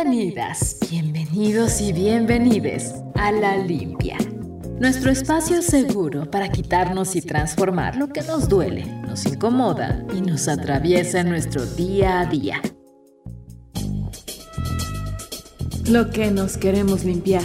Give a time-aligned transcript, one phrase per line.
[0.00, 4.16] Bienvenidas, bienvenidos y bienvenides a La Limpia.
[4.78, 10.46] Nuestro espacio seguro para quitarnos y transformar lo que nos duele, nos incomoda y nos
[10.46, 12.62] atraviesa en nuestro día a día.
[15.88, 17.42] Lo que nos queremos limpiar.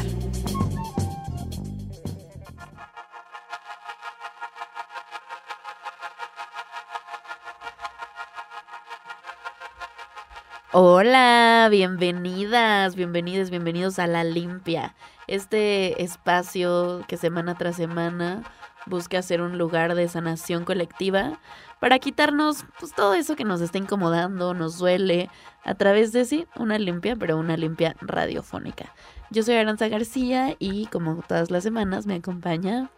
[10.76, 14.96] Hola, bienvenidas, bienvenidos, bienvenidos a La Limpia,
[15.28, 18.42] este espacio que semana tras semana
[18.88, 21.40] busca ser un lugar de sanación colectiva
[21.80, 25.30] para quitarnos pues, todo eso que nos está incomodando, nos duele,
[25.64, 28.96] a través de sí, una limpia, pero una limpia radiofónica.
[29.30, 32.90] Yo soy Aranza García y como todas las semanas me acompaña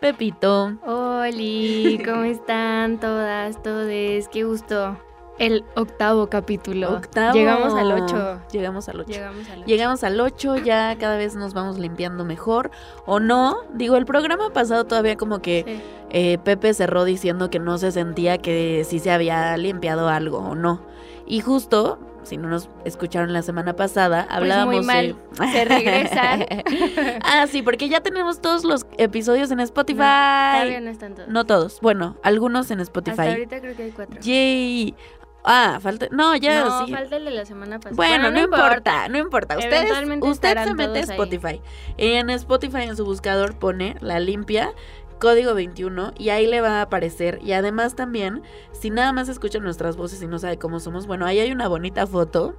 [0.00, 0.78] Pepito.
[0.86, 4.28] Hola, ¿cómo están todas, todes?
[4.28, 4.96] Qué gusto
[5.38, 6.92] el octavo capítulo.
[6.94, 7.32] Octavo.
[7.34, 8.40] Llegamos al 8.
[8.52, 9.08] Llegamos al 8.
[9.10, 9.66] Llegamos al 8.
[9.66, 12.70] Llegamos al 8, ya cada vez nos vamos limpiando mejor.
[13.06, 13.56] ¿O no?
[13.74, 15.82] Digo, el programa pasado todavía como que Sí.
[16.10, 20.54] eh, Pepe cerró diciendo que no se sentía que sí se había limpiado algo o
[20.54, 20.80] no.
[21.26, 25.16] Y justo, si no nos escucharon la semana pasada, hablábamos Pues muy mal.
[25.40, 26.38] de- Se regresa.
[27.24, 29.98] ah, sí, porque ya tenemos todos los episodios en Spotify.
[29.98, 31.28] Todavía no están todos.
[31.28, 33.28] No todos, bueno, algunos en Hasta Spotify.
[33.28, 34.20] ahorita creo que hay cuatro.
[34.20, 34.94] Yay.
[35.44, 36.06] Ah, falta.
[36.10, 36.92] No, ya no, sí.
[36.92, 37.96] falta el de la semana pasada.
[37.96, 39.58] Bueno, no, importa, no importa.
[39.58, 39.90] Ustedes,
[40.20, 41.10] usted se mete a ahí.
[41.10, 41.60] Spotify.
[41.96, 44.72] En Spotify en su buscador pone la limpia,
[45.18, 47.40] código 21 y ahí le va a aparecer.
[47.42, 51.26] Y además también, si nada más escucha nuestras voces y no sabe cómo somos, bueno,
[51.26, 52.54] ahí hay una bonita foto.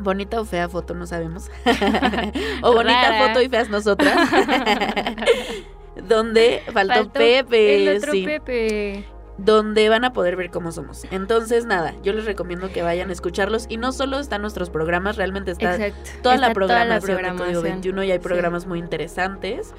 [0.00, 1.50] Bonita o fea foto, no sabemos.
[2.62, 3.28] o bonita Rara.
[3.28, 4.16] foto y feas nosotras.
[6.08, 7.90] Donde faltó, Faltó Pepe.
[7.90, 9.04] El otro sí Pepe.
[9.36, 11.04] Donde van a poder ver cómo somos.
[11.10, 13.66] Entonces, nada, yo les recomiendo que vayan a escucharlos.
[13.68, 17.62] Y no solo están nuestros programas, realmente está toda, Está la programación de Código programación.
[17.62, 18.22] 21 y hay Sí.
[18.24, 19.74] programas muy interesantes.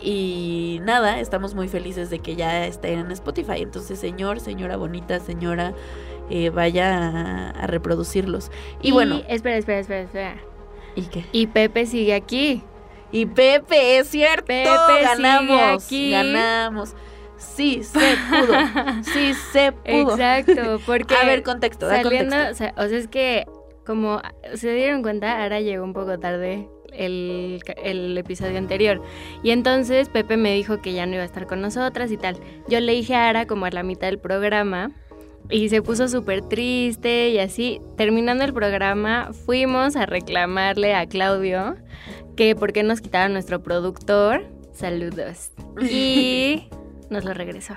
[0.00, 3.62] Y nada, estamos muy felices de que ya estén en Spotify.
[3.62, 5.72] Entonces, señor, señora bonita, señora,
[6.30, 8.50] eh, vaya a, a reproducirlos.
[8.80, 10.36] Y, bueno, Espera, espera, espera, espera.
[10.94, 11.24] ¿y qué?
[11.32, 12.62] Y Pepe sigue aquí.
[13.10, 16.10] Y Pepe, es cierto, Pepe sigue ganamos, aquí.
[16.10, 16.94] ganamos.
[17.38, 17.98] Sí, se
[18.30, 18.54] pudo,
[19.02, 20.12] sí, se pudo.
[20.12, 22.52] Exacto, porque A ver, contexto, da saliendo, contexto.
[22.52, 23.46] o sea, o sea, es que
[23.86, 24.20] como
[24.54, 29.00] se dieron cuenta, Ara llegó un poco tarde el, el episodio anterior.
[29.42, 32.36] Y entonces Pepe me dijo que ya no iba a estar con nosotras y tal.
[32.68, 34.90] Yo le dije a Ara como a la mitad del programa
[35.50, 37.80] y se puso súper triste y así.
[37.96, 41.76] Terminando el programa, fuimos a reclamarle a Claudio
[42.36, 44.44] que por qué nos quitaron nuestro productor.
[44.72, 45.52] Saludos.
[45.80, 46.68] Y
[47.10, 47.74] nos lo regresó.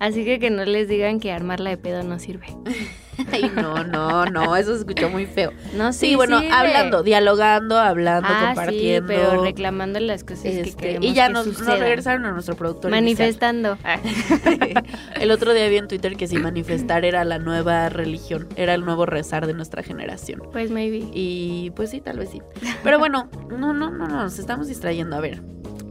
[0.00, 2.46] Así que que no les digan que armarla de pedo no sirve.
[3.32, 5.52] Ay, no, no, no, eso se escuchó muy feo.
[5.76, 6.52] No, Sí, bueno, sirve.
[6.52, 9.08] hablando, dialogando, hablando, ah, compartiendo.
[9.08, 12.32] Sí, pero reclamando las cosas que este, queremos y ya que nos, nos regresaron a
[12.32, 12.90] nuestro productor.
[12.90, 13.78] Manifestando.
[15.20, 18.84] El otro día vi en Twitter que si manifestar era la nueva religión, era el
[18.84, 20.42] nuevo rezar de nuestra generación.
[20.52, 21.08] Pues maybe.
[21.12, 22.42] Y pues sí, tal vez sí.
[22.82, 25.14] Pero bueno, no, no, no, no, nos estamos distrayendo.
[25.16, 25.40] A ver,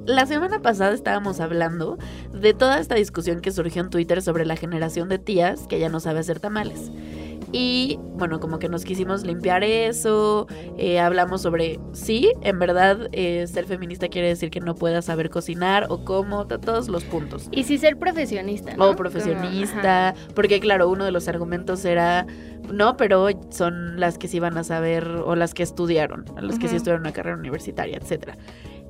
[0.06, 1.98] la semana pasada estábamos hablando
[2.34, 5.90] de toda esta discusión que surgió en Twitter sobre la generación de tías que ya
[5.90, 6.92] no sabe hacer tamales.
[7.56, 10.48] Y bueno, como que nos quisimos limpiar eso,
[10.78, 15.30] eh, hablamos sobre, sí, en verdad eh, ser feminista quiere decir que no puedas saber
[15.30, 17.50] cocinar o cómo, to- todos los puntos.
[17.52, 18.90] Y sí ser profesionista, ¿no?
[18.90, 22.26] O profesionista, porque claro, uno de los argumentos era,
[22.72, 26.68] no, pero son las que sí van a saber o las que estudiaron, las que
[26.68, 28.36] sí estudiaron una carrera universitaria, etcétera.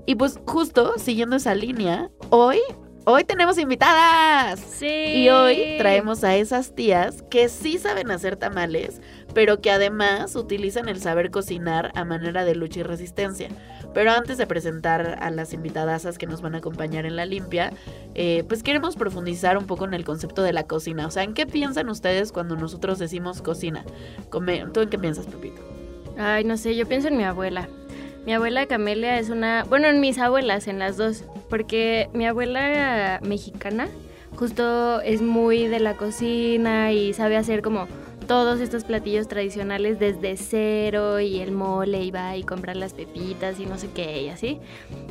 [0.06, 2.60] Y pues justo siguiendo esa línea, hoy,
[3.06, 4.60] hoy tenemos invitadas.
[4.60, 4.88] Sí.
[4.88, 9.02] Y hoy traemos a esas tías que sí saben hacer tamales,
[9.34, 13.48] pero que además utilizan el saber cocinar a manera de lucha y resistencia.
[13.94, 17.72] Pero antes de presentar a las invitadasas que nos van a acompañar en la limpia,
[18.16, 21.08] eh, pues queremos profundizar un poco en el concepto de la cocina.
[21.08, 23.86] O sea, ¿en qué piensan ustedes cuando nosotros decimos cocina?
[24.32, 25.62] ¿Tú en qué piensas, Pepito?
[26.18, 27.70] Ay, no sé, yo pienso en mi abuela.
[28.26, 33.20] Mi abuela Camelia es una, bueno, en mis abuelas, en las dos, porque mi abuela
[33.24, 33.88] mexicana
[34.36, 37.88] justo es muy de la cocina y sabe hacer como
[38.28, 43.60] todos estos platillos tradicionales desde cero y el mole y va y comprar las pepitas
[43.60, 44.60] y no sé qué y así.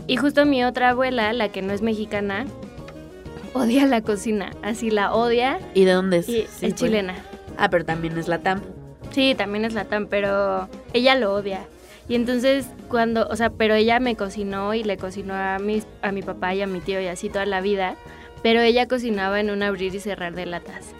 [0.07, 2.47] Y justo mi otra abuela, la que no es mexicana,
[3.53, 6.29] odia la cocina, así la odia ¿Y de dónde es?
[6.29, 6.75] y Sí, es pues.
[6.77, 7.15] chilena.
[7.59, 8.63] Ah, pero también es la TAM.
[9.11, 11.67] Sí, también es latán, pero ella lo odia.
[12.09, 16.13] Y entonces cuando, o sea, pero ella me cocinó y le cocinó a mis, a
[16.13, 17.97] mi papá y a mi tío y así toda la vida,
[18.43, 20.95] pero ella cocinaba en un abrir y cerrar de latas.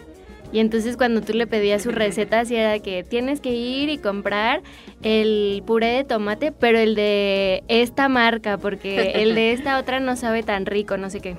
[0.53, 3.97] Y entonces cuando tú le pedías sus recetas y era que tienes que ir y
[3.97, 4.61] comprar
[5.01, 10.15] el puré de tomate, pero el de esta marca, porque el de esta otra no
[10.15, 11.37] sabe tan rico, no sé qué.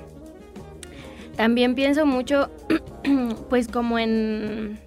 [1.37, 2.50] También pienso mucho,
[3.49, 4.81] pues como en,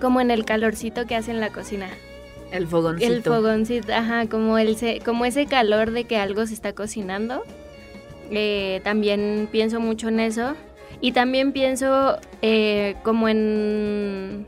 [0.00, 1.88] como en el calorcito que hace en la cocina.
[2.52, 3.12] El fogoncito.
[3.12, 7.42] El fogoncito, ajá, como, el, como ese calor de que algo se está cocinando.
[8.30, 10.54] Eh, también pienso mucho en eso.
[11.00, 14.46] Y también pienso eh, como en...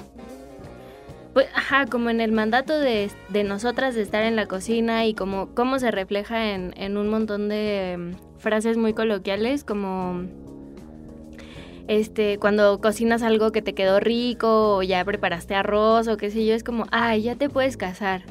[1.32, 3.10] Pues, ajá, como en el mandato de,
[3.44, 7.48] nosotras de estar en la cocina y como cómo se refleja en, en un montón
[7.48, 10.26] de mm, frases muy coloquiales, como
[11.88, 16.44] este, cuando cocinas algo que te quedó rico o ya preparaste arroz o qué sé
[16.46, 18.22] yo, es como, ay, ya te puedes casar.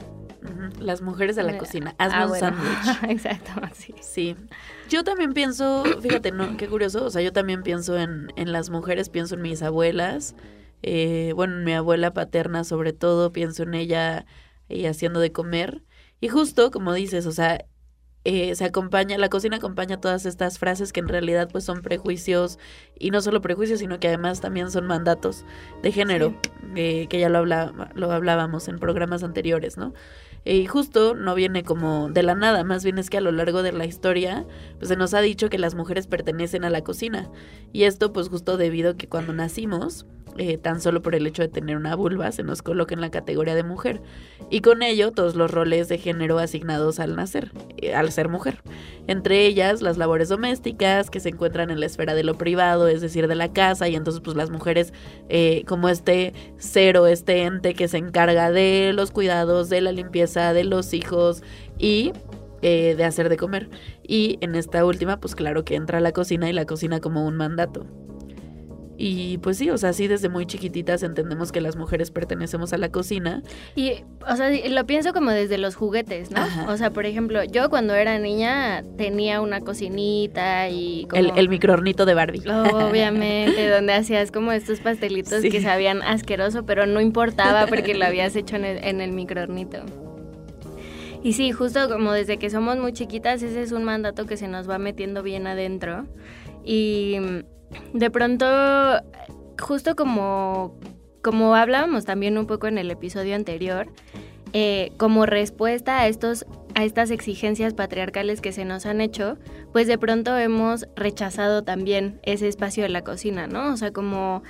[0.80, 3.04] Las mujeres de la eh, cocina, hazme ah, un sándwich.
[3.10, 3.96] Exacto, sí.
[4.02, 4.36] Sí.
[4.90, 8.70] Yo también pienso, fíjate, no, qué curioso, o sea, yo también pienso en, en las
[8.70, 10.36] mujeres, pienso en mis abuelas,
[10.82, 14.26] eh, bueno, en mi abuela paterna sobre todo, pienso en ella
[14.68, 15.84] y haciendo de comer.
[16.20, 17.66] Y justo, como dices, o sea,
[18.26, 22.58] eh, se acompaña, la cocina acompaña todas estas frases que en realidad pues son prejuicios
[22.98, 25.44] y no solo prejuicios, sino que además también son mandatos
[25.82, 26.34] de género,
[26.76, 29.94] eh, que ya lo, lo hablábamos en programas anteriores, ¿no?
[30.46, 33.64] Y justo no viene como de la nada, más bien es que a lo largo
[33.64, 34.46] de la historia
[34.78, 37.30] pues se nos ha dicho que las mujeres pertenecen a la cocina.
[37.72, 40.06] Y esto pues justo debido a que cuando nacimos
[40.38, 43.12] eh, tan solo por el hecho de tener una vulva se nos coloca en la
[43.12, 44.02] categoría de mujer.
[44.50, 48.62] Y con ello todos los roles de género asignados al nacer, eh, al ser mujer.
[49.08, 53.02] Entre ellas las labores domésticas que se encuentran en la esfera de lo privado, es
[53.02, 54.94] decir, de la casa, y entonces pues las mujeres
[55.30, 60.54] eh, como este cero, este ente que se encarga de los cuidados, de la limpieza,
[60.54, 61.44] de los hijos
[61.78, 62.12] y
[62.62, 63.70] de hacer de comer.
[64.08, 67.36] Y en esta última, pues claro que entra la cocina y la cocina como un
[67.36, 67.86] mandato.
[69.06, 72.78] Y pues sí, o sea, sí desde muy chiquititas entendemos que las mujeres pertenecemos a
[72.78, 73.44] la cocina.
[73.76, 73.96] Y,
[74.26, 76.40] o sea, lo pienso como desde los juguetes, ¿no?
[76.70, 81.22] O sea, por ejemplo, yo cuando era niña tenía una cocinita y como...
[81.22, 82.44] El, el microornito de Barbie.
[82.48, 88.38] Obviamente, donde hacías como estos pastelitos que sabían asqueroso, pero no importaba porque lo habías
[88.38, 89.80] hecho en el, en el microornito.
[91.24, 94.48] Y sí, justo como desde que somos muy chiquitas, ese es un mandato que se
[94.48, 96.06] nos va metiendo bien adentro.
[96.64, 97.18] Y
[97.94, 98.46] de pronto,
[99.60, 100.80] justo como,
[101.22, 103.88] como hablábamos también un poco en el episodio anterior,
[104.54, 109.38] eh, como respuesta a estos a estas exigencias patriarcales que se nos han hecho,
[109.72, 113.72] pues de pronto hemos rechazado también ese espacio de la cocina, ¿no?
[113.72, 114.44] O sea, como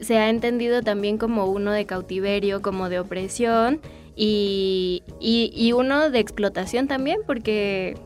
[0.00, 3.80] se ha entendido también como uno de cautiverio, como de opresión
[4.14, 7.96] y, y uno de explotación también, porque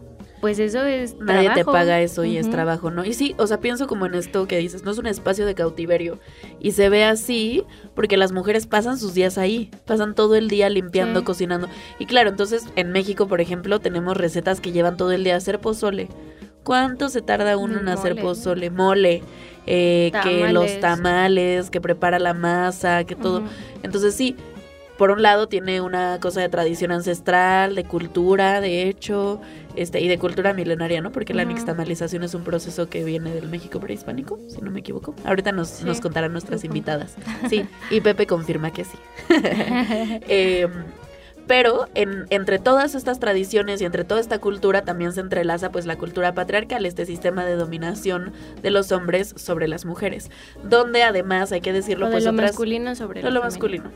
[0.40, 3.04] pues eso es Nadie te paga eso y es trabajo, ¿no?
[3.04, 5.54] Y sí, o sea, pienso como en esto que dices, no es un espacio de
[5.54, 6.18] cautiverio.
[6.60, 10.68] Y se ve así porque las mujeres pasan sus días ahí, pasan todo el día
[10.68, 11.68] limpiando, cocinando.
[11.98, 15.38] Y claro, entonces en México, por ejemplo, tenemos recetas que llevan todo el día a
[15.38, 16.08] hacer pozole.
[16.64, 18.70] ¿Cuánto se tarda uno en hacer pozole?
[18.70, 19.22] Mole.
[19.68, 23.42] Eh, que los tamales, que prepara la masa, que todo.
[23.82, 24.36] Entonces sí,
[24.96, 29.40] por un lado tiene una cosa de tradición ancestral, de cultura, de hecho,
[29.76, 31.12] este, y de cultura milenaria, ¿no?
[31.12, 35.14] Porque la nixtamalización es un proceso que viene del México prehispánico, si no me equivoco.
[35.24, 37.14] Ahorita nos, nos contarán nuestras invitadas.
[37.50, 38.98] Sí, y Pepe confirma que sí.
[40.28, 40.70] Em,
[41.46, 45.86] pero en, entre todas estas tradiciones y entre toda esta cultura también se entrelaza pues
[45.86, 50.30] la cultura patriarcal, este sistema de dominación de los hombres sobre las mujeres,
[50.64, 53.92] donde además hay que decirlo pues lo masculino sobre lo, lo masculino.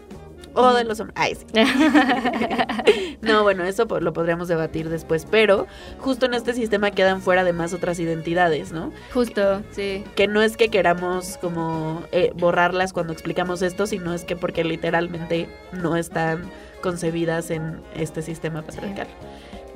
[0.55, 1.17] O de los hombres.
[1.19, 1.45] Ay, sí.
[3.23, 5.27] no, bueno, eso lo podríamos debatir después.
[5.31, 5.67] Pero
[5.99, 8.93] justo en este sistema quedan fuera además otras identidades, ¿no?
[9.13, 10.05] Justo, sí.
[10.17, 14.65] Que no es que queramos como eh, borrarlas cuando explicamos esto, sino es que porque
[14.65, 16.43] literalmente no están
[16.81, 19.09] concebidas en este sistema patriarcal.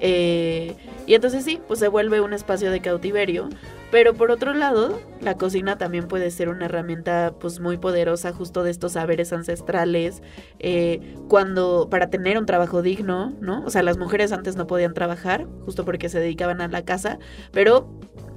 [0.06, 3.48] Eh, y entonces sí, pues se vuelve un espacio de cautiverio.
[3.90, 8.62] Pero por otro lado, la cocina también puede ser una herramienta pues muy poderosa justo
[8.62, 10.22] de estos saberes ancestrales,
[10.58, 13.64] eh, cuando para tener un trabajo digno, ¿no?
[13.64, 17.18] O sea, las mujeres antes no podían trabajar justo porque se dedicaban a la casa,
[17.50, 17.88] pero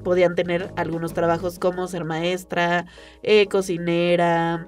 [0.06, 2.86] podían tener algunos trabajos como ser maestra,
[3.24, 4.68] eh, cocinera,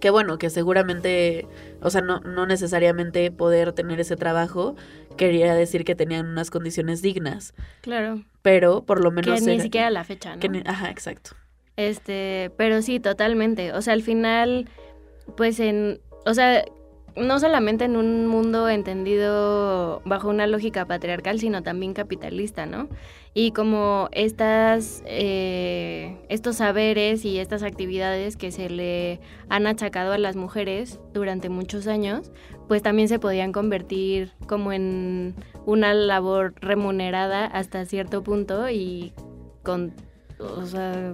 [0.00, 1.46] que bueno, que seguramente,
[1.82, 4.76] o sea, no, no necesariamente poder tener ese trabajo
[5.16, 7.54] quería decir que tenían unas condiciones dignas.
[7.80, 8.22] Claro.
[8.42, 9.40] Pero por lo menos...
[9.40, 10.42] Que ni siquiera la fecha, ¿no?
[10.66, 11.30] ajá, exacto.
[11.76, 13.72] Este, pero sí, totalmente.
[13.72, 14.68] O sea, al final,
[15.36, 16.00] pues en...
[16.24, 16.64] O sea,
[17.16, 22.88] no solamente en un mundo entendido bajo una lógica patriarcal, sino también capitalista, ¿no?
[23.32, 30.18] Y como estas, eh, estos saberes y estas actividades que se le han achacado a
[30.18, 32.32] las mujeres durante muchos años,
[32.68, 39.12] pues también se podían convertir como en una labor remunerada hasta cierto punto y
[39.62, 39.94] con,
[40.38, 41.12] o sea,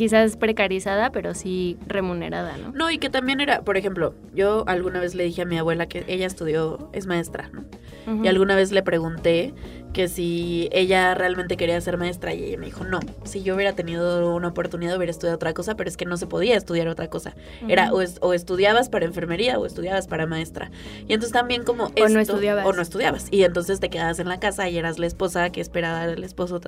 [0.00, 2.72] quizás precarizada, pero sí remunerada, ¿no?
[2.72, 5.88] No, y que también era, por ejemplo, yo alguna vez le dije a mi abuela
[5.88, 7.66] que ella estudió, es maestra, ¿no?
[8.24, 9.52] Y alguna vez le pregunté
[9.92, 13.74] que si ella realmente quería ser maestra y ella me dijo, no, si yo hubiera
[13.74, 17.08] tenido una oportunidad hubiera estudiado otra cosa, pero es que no se podía estudiar otra
[17.08, 17.34] cosa.
[17.68, 20.70] Era o, estudiabas para enfermería o estudiabas para maestra.
[21.08, 21.84] Y entonces también como...
[21.84, 22.66] o no estudiabas.
[22.66, 23.28] O no estudiabas.
[23.30, 26.60] Y entonces te quedabas en la casa y eras la esposa que esperaba al esposo.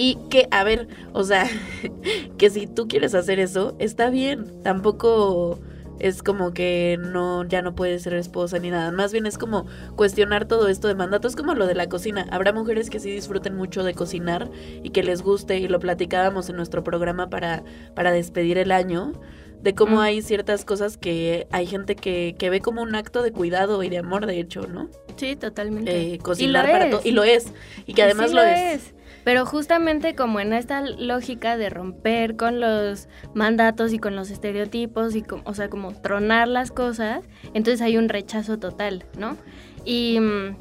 [0.00, 1.48] Y que, a ver, o sea,
[2.38, 4.62] que si tú quieres hacer eso, está bien.
[4.62, 5.58] Tampoco
[5.98, 8.92] es como que no ya no puede ser esposa ni nada.
[8.92, 12.28] Más bien es como cuestionar todo esto de mandatos, como lo de la cocina.
[12.30, 14.48] Habrá mujeres que sí disfruten mucho de cocinar
[14.84, 17.64] y que les guste y lo platicábamos en nuestro programa para
[17.96, 19.14] para despedir el año
[19.62, 20.00] de cómo mm.
[20.00, 23.88] hay ciertas cosas que hay gente que, que ve como un acto de cuidado y
[23.88, 24.88] de amor, de hecho, ¿no?
[25.16, 26.14] Sí, totalmente.
[26.14, 27.00] Eh, cocinar para todo.
[27.02, 27.52] Y lo es.
[27.84, 28.94] Y que además lo, es.
[29.24, 35.14] Pero justamente como en esta lógica de romper con los mandatos y con los estereotipos
[35.16, 37.22] y o sea, como tronar las cosas,
[37.54, 39.36] entonces hay un rechazo total, ¿no?
[39.84, 40.56] Y mm,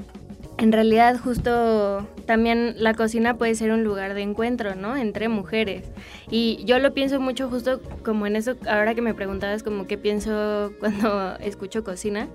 [0.57, 4.97] en realidad justo también la cocina puede ser un lugar de encuentro, ¿no?
[4.97, 5.85] Entre mujeres.
[6.31, 9.97] Y yo lo pienso mucho justo como en eso, ahora que me preguntabas como qué
[9.97, 12.27] pienso cuando escucho cocina.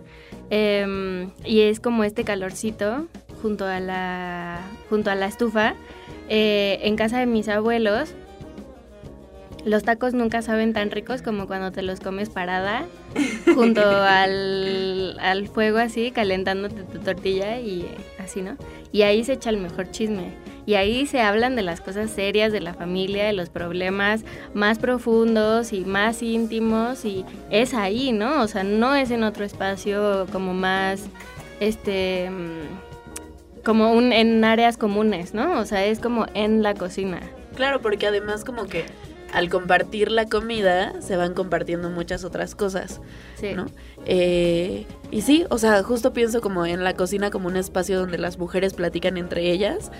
[0.50, 3.08] Em, y es como este calorcito
[3.42, 5.74] junto a la, junto a la estufa
[6.34, 8.14] eh, en casa de mis abuelos,
[9.66, 12.86] los tacos nunca saben tan ricos como cuando te los comes parada,
[13.54, 17.86] junto al, al fuego así, calentándote tu tortilla y
[18.18, 18.56] así, ¿no?
[18.92, 20.32] Y ahí se echa el mejor chisme.
[20.64, 24.24] Y ahí se hablan de las cosas serias de la familia, de los problemas
[24.54, 28.40] más profundos y más íntimos y es ahí, ¿no?
[28.40, 31.04] O sea, no es en otro espacio como más,
[31.60, 32.91] este mm,
[33.64, 35.58] como un, en áreas comunes, ¿no?
[35.60, 37.20] O sea, es como en la cocina.
[37.54, 38.84] Claro, porque además como que
[39.32, 43.00] al compartir la comida se van compartiendo muchas otras cosas,
[43.36, 43.54] sí.
[43.54, 43.66] ¿no?
[44.04, 48.18] Eh, y sí, o sea, justo pienso como en la cocina como un espacio donde
[48.18, 49.90] las mujeres platican entre ellas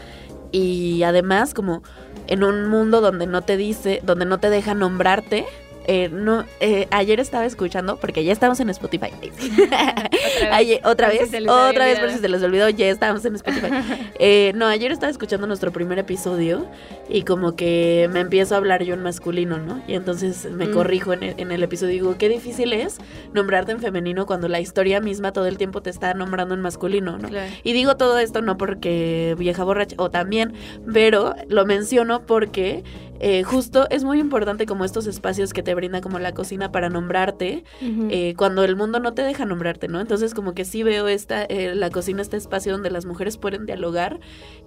[0.51, 1.83] y además como
[2.27, 5.47] en un mundo donde no te dice, donde no te deja nombrarte,
[5.87, 9.11] eh, no, eh, ayer estaba escuchando, porque ya estamos en Spotify.
[10.85, 13.69] otra vez, otra vez, por si se les olvidó, ya estamos en Spotify.
[14.25, 16.67] Eh, no, ayer estaba escuchando nuestro primer episodio
[17.09, 19.83] y como que me empiezo a hablar yo en masculino, ¿no?
[19.89, 20.73] Y entonces me mm.
[20.73, 22.99] corrijo en el, episodio y digo, qué difícil es
[23.33, 27.19] nombrarte en femenino cuando la historia misma todo el tiempo te está nombrando en masculino,
[27.19, 27.29] ¿no?
[27.65, 30.53] Y digo todo esto no porque vieja borracha, o también,
[30.93, 32.85] pero lo menciono porque
[33.25, 36.91] eh, justo es muy importante como estos espacios que te brinda como la cocina para
[36.91, 40.01] nombrarte, eh, cuando el mundo no te deja nombrarte, ¿no?
[40.01, 43.65] Entonces como que sí veo esta, eh, la cocina, este espacio donde las mujeres pueden
[43.65, 44.19] dialogar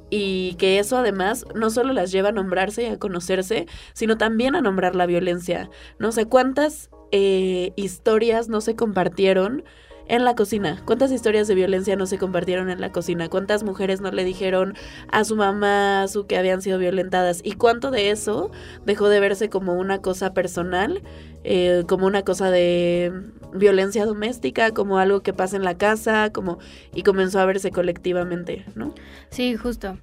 [0.10, 4.56] y que eso además no solo las lleva a nombrarse y a conocerse, sino también
[4.56, 5.70] a nombrar la violencia,
[6.00, 6.14] ¿no?
[6.14, 9.64] sé cuántas historias no se compartieron
[10.08, 10.82] en la cocina.
[10.86, 13.30] ¿Cuántas historias de violencia no se compartieron en la cocina?
[13.30, 14.76] ¿Cuántas mujeres no le dijeron
[15.12, 17.42] a su mamá, a su que habían sido violentadas?
[17.44, 18.52] ¿Y cuánto de eso
[18.86, 21.02] dejó de verse como una cosa personal,
[21.44, 23.12] eh, como una cosa de
[23.54, 26.60] violencia doméstica, como algo que pasa en la casa, como
[26.94, 28.94] y comenzó a verse colectivamente, ¿no?
[29.30, 29.98] Sí, justo.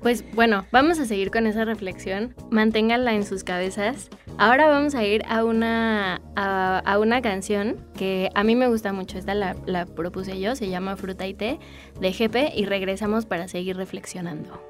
[0.00, 2.34] Pues bueno, vamos a seguir con esa reflexión.
[2.50, 4.08] Manténganla en sus cabezas.
[4.38, 9.18] Ahora vamos a ir a una, a, una canción que a mí me gusta mucho.
[9.18, 11.58] Esta la, propuse yo, se llama Fruta y Té
[12.00, 14.62] de GP y regresamos para seguir reflexionando.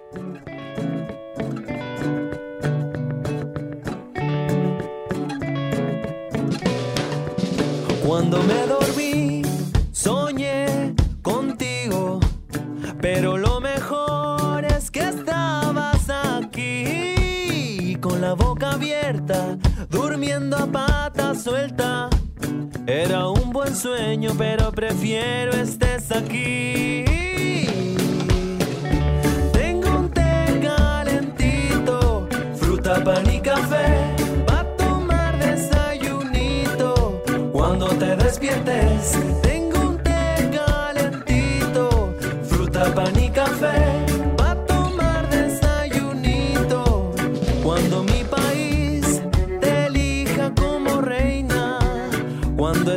[8.06, 8.87] Cuando me dormí,
[20.38, 22.08] durmiendo a pata suelta.
[22.86, 27.04] Era un buen sueño, pero prefiero estés aquí.
[29.52, 34.18] Tengo un té calentito, fruta, pan y café
[39.06, 39.47] Tengo un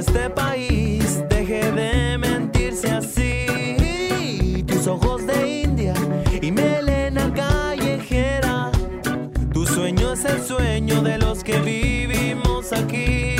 [0.01, 4.63] este país deje de mentirse así.
[4.67, 5.93] Tus ojos de India
[6.41, 8.71] y melena callejera.
[9.53, 13.35] Tu sueño es el sueño de los que vivimos aquí.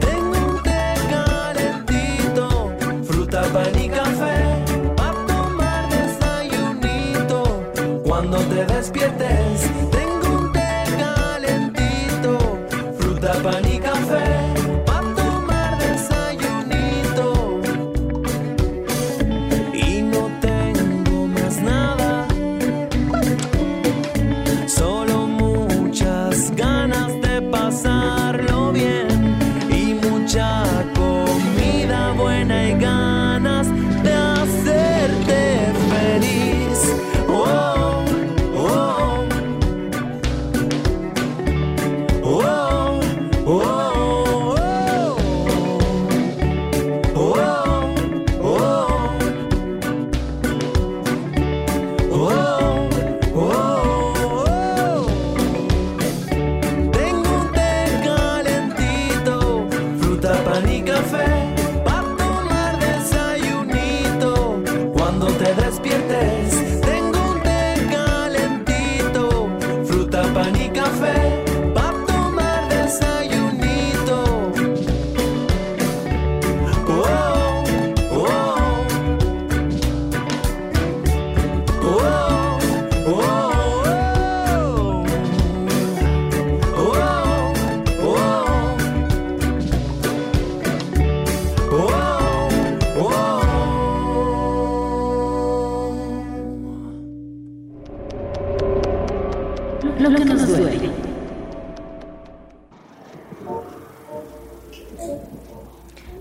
[0.00, 0.38] Tengo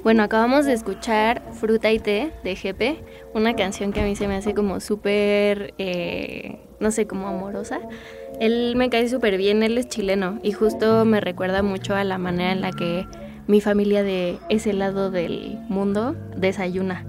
[0.07, 4.29] Bueno, acabamos de escuchar Fruta y Té de GP, una canción que a mí se
[4.29, 7.81] me hace como súper, eh, no sé, como amorosa.
[8.39, 12.17] Él me cae súper bien, él es chileno y justo me recuerda mucho a la
[12.17, 13.05] manera en la que
[13.47, 17.05] mi familia de ese lado del mundo desayuna.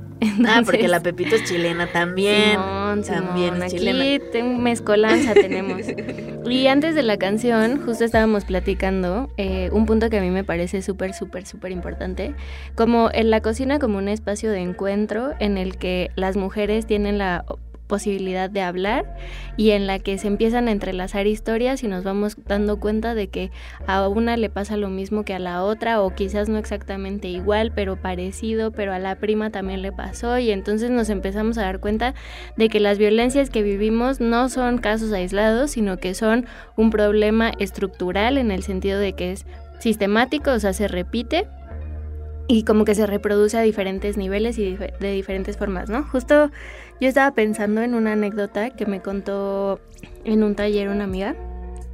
[0.47, 2.53] Ah, porque la Pepito es chilena también.
[2.53, 5.83] Simón, también Simón, es aquí ten- mezcolanza tenemos.
[6.49, 10.45] Y antes de la canción, justo estábamos platicando eh, un punto que a mí me
[10.45, 12.35] parece súper, súper, súper importante,
[12.75, 17.19] como en la cocina como un espacio de encuentro en el que las mujeres tienen
[17.19, 17.45] la
[17.89, 19.17] posibilidad de hablar
[19.57, 23.29] y en la que se empiezan a entrelazar historias y nos vamos dando cuenta de
[23.29, 23.51] que
[23.87, 27.73] a una le pasa lo mismo que a la otra o quizás no exactamente igual
[27.75, 31.81] pero parecido pero a la prima también le pasó y entonces nos empezamos a dar
[31.81, 32.15] cuenta
[32.57, 36.47] de que las violencias que vivimos no son casos aislados sino que son
[36.77, 39.47] un problema estructural en el sentido de que es
[39.81, 41.49] sistemático o sea se repite
[42.49, 46.03] y como que se reproduce a diferentes niveles y de diferentes formas, ¿no?
[46.05, 46.51] Justo
[47.01, 49.81] yo estaba pensando en una anécdota que me contó
[50.25, 51.35] en un taller una amiga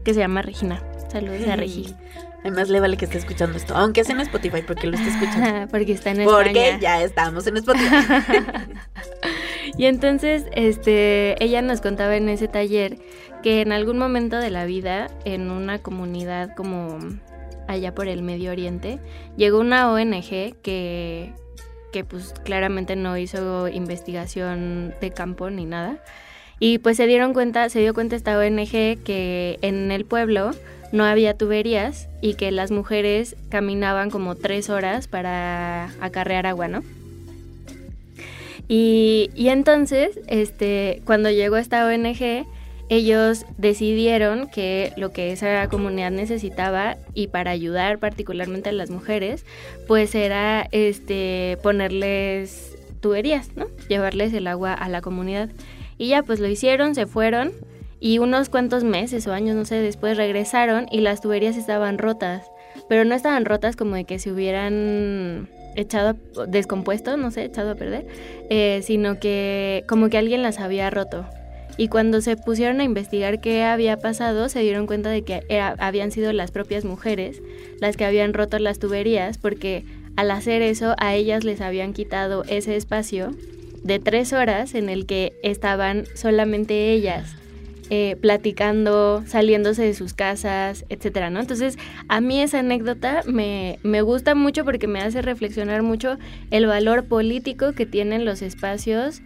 [0.05, 0.83] que se llama Regina.
[1.11, 1.95] Saludos a Regi.
[2.41, 5.69] Además le vale que esté escuchando esto, aunque es en Spotify porque lo está escuchando.
[5.71, 6.79] Porque está en Porque España.
[6.81, 7.95] ya estamos en Spotify.
[9.77, 12.99] Y entonces, este, ella nos contaba en ese taller
[13.43, 16.99] que en algún momento de la vida, en una comunidad como
[17.67, 19.01] allá por el Medio Oriente,
[19.37, 21.33] llegó una ONG que,
[21.95, 25.99] que pues claramente no hizo investigación de campo ni nada.
[26.59, 30.51] Y pues se dieron cuenta, se dio cuenta esta ONG que en el pueblo
[30.91, 36.83] no había tuberías y que las mujeres caminaban como tres horas para acarrear agua, ¿no?
[38.67, 42.45] Y, y entonces, este, cuando llegó esta ONG,
[42.89, 49.45] ellos decidieron que lo que esa comunidad necesitaba y para ayudar particularmente a las mujeres,
[49.87, 53.67] pues era este ponerles tuberías, ¿no?
[53.89, 55.51] Llevarles el agua a la comunidad.
[55.97, 57.53] Y ya pues lo hicieron, se fueron
[58.01, 62.51] y unos cuantos meses o años, no sé, después regresaron y las tuberías estaban rotas,
[62.89, 66.17] pero no estaban rotas como de que se hubieran echado,
[66.49, 68.07] descompuesto, no sé, echado a perder,
[68.51, 71.25] eh, sino que como que alguien las había roto.
[71.77, 75.43] Y cuando se pusieron a investigar qué había pasado, se dieron cuenta de que
[75.79, 77.43] habían sido las propias mujeres
[77.81, 79.85] las que habían roto las tuberías, porque
[80.17, 83.35] al hacer eso a ellas les habían quitado ese espacio
[83.83, 87.35] de tres horas en el que estaban solamente ellas.
[87.91, 91.39] eh, platicando, saliéndose de sus casas, etcétera, ¿no?
[91.39, 91.77] Entonces,
[92.09, 96.17] a mí esa anécdota me, me gusta mucho porque me hace reflexionar mucho
[96.51, 99.21] el valor político que tienen los espacios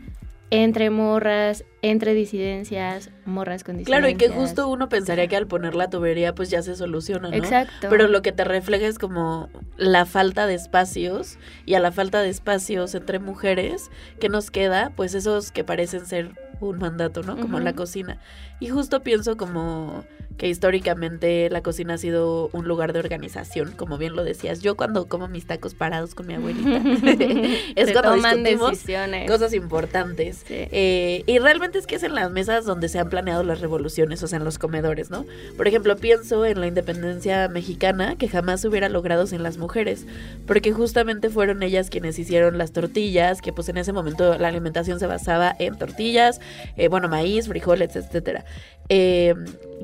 [0.50, 4.00] entre morras, entre disidencias, morras con disidencias.
[4.00, 7.28] Claro, y que justo uno pensaría que al poner la tubería pues ya se soluciona,
[7.30, 7.36] ¿no?
[7.36, 7.88] Exacto.
[7.90, 12.22] Pero lo que te refleja es como la falta de espacios y a la falta
[12.22, 14.92] de espacios entre mujeres, ¿qué nos queda?
[14.96, 16.30] Pues esos que parecen ser
[16.60, 17.38] un mandato, ¿no?
[17.38, 17.78] Como la Ujú.
[17.80, 18.18] cocina.
[18.60, 20.04] Y justo pienso como
[20.38, 24.60] que históricamente la cocina ha sido un lugar de organización, como bien lo decías.
[24.60, 26.76] Yo cuando como mis tacos parados con mi abuelita,
[27.76, 29.28] es Se cuando toman discutimos decisiones.
[29.28, 30.44] cosas importantes.
[30.46, 30.54] Sí.
[30.70, 34.22] Eh, y realmente es que es en las mesas donde se han planeado las revoluciones,
[34.22, 35.26] o sea, en los comedores, ¿no?
[35.56, 40.06] Por ejemplo, pienso en la independencia mexicana, que jamás se hubiera logrado sin las mujeres,
[40.46, 45.00] porque justamente fueron ellas quienes hicieron las tortillas, que pues en ese momento la alimentación
[45.00, 46.40] se basaba en tortillas,
[46.76, 48.44] eh, bueno, maíz, frijoles, etcétera.
[48.88, 49.34] Eh,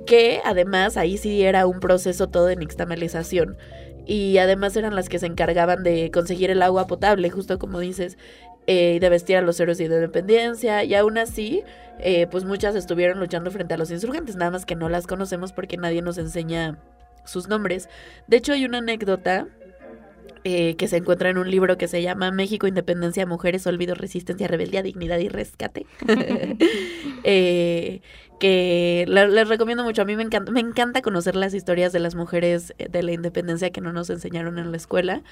[0.06, 3.56] que además ahí sí era un proceso todo de nixtamalización.
[4.06, 8.18] Y además eran las que se encargaban de conseguir el agua potable, justo como dices,
[8.66, 10.84] eh, y de vestir a los héroes de independencia.
[10.84, 11.62] Y aún así,
[12.00, 15.52] eh, pues muchas estuvieron luchando frente a los insurgentes, nada más que no las conocemos
[15.52, 16.78] porque nadie nos enseña
[17.24, 17.88] sus nombres.
[18.26, 19.48] De hecho, hay una anécdota
[20.46, 24.46] eh, que se encuentra en un libro que se llama México, Independencia, Mujeres, Olvido, Resistencia,
[24.46, 25.86] Rebeldía, Dignidad y Rescate.
[27.26, 28.02] Eh,
[28.44, 30.02] que les recomiendo mucho.
[30.02, 33.12] A mí me encanta, me encanta conocer las historias de las mujeres eh, de la
[33.12, 35.22] independencia que no nos enseñaron en la escuela,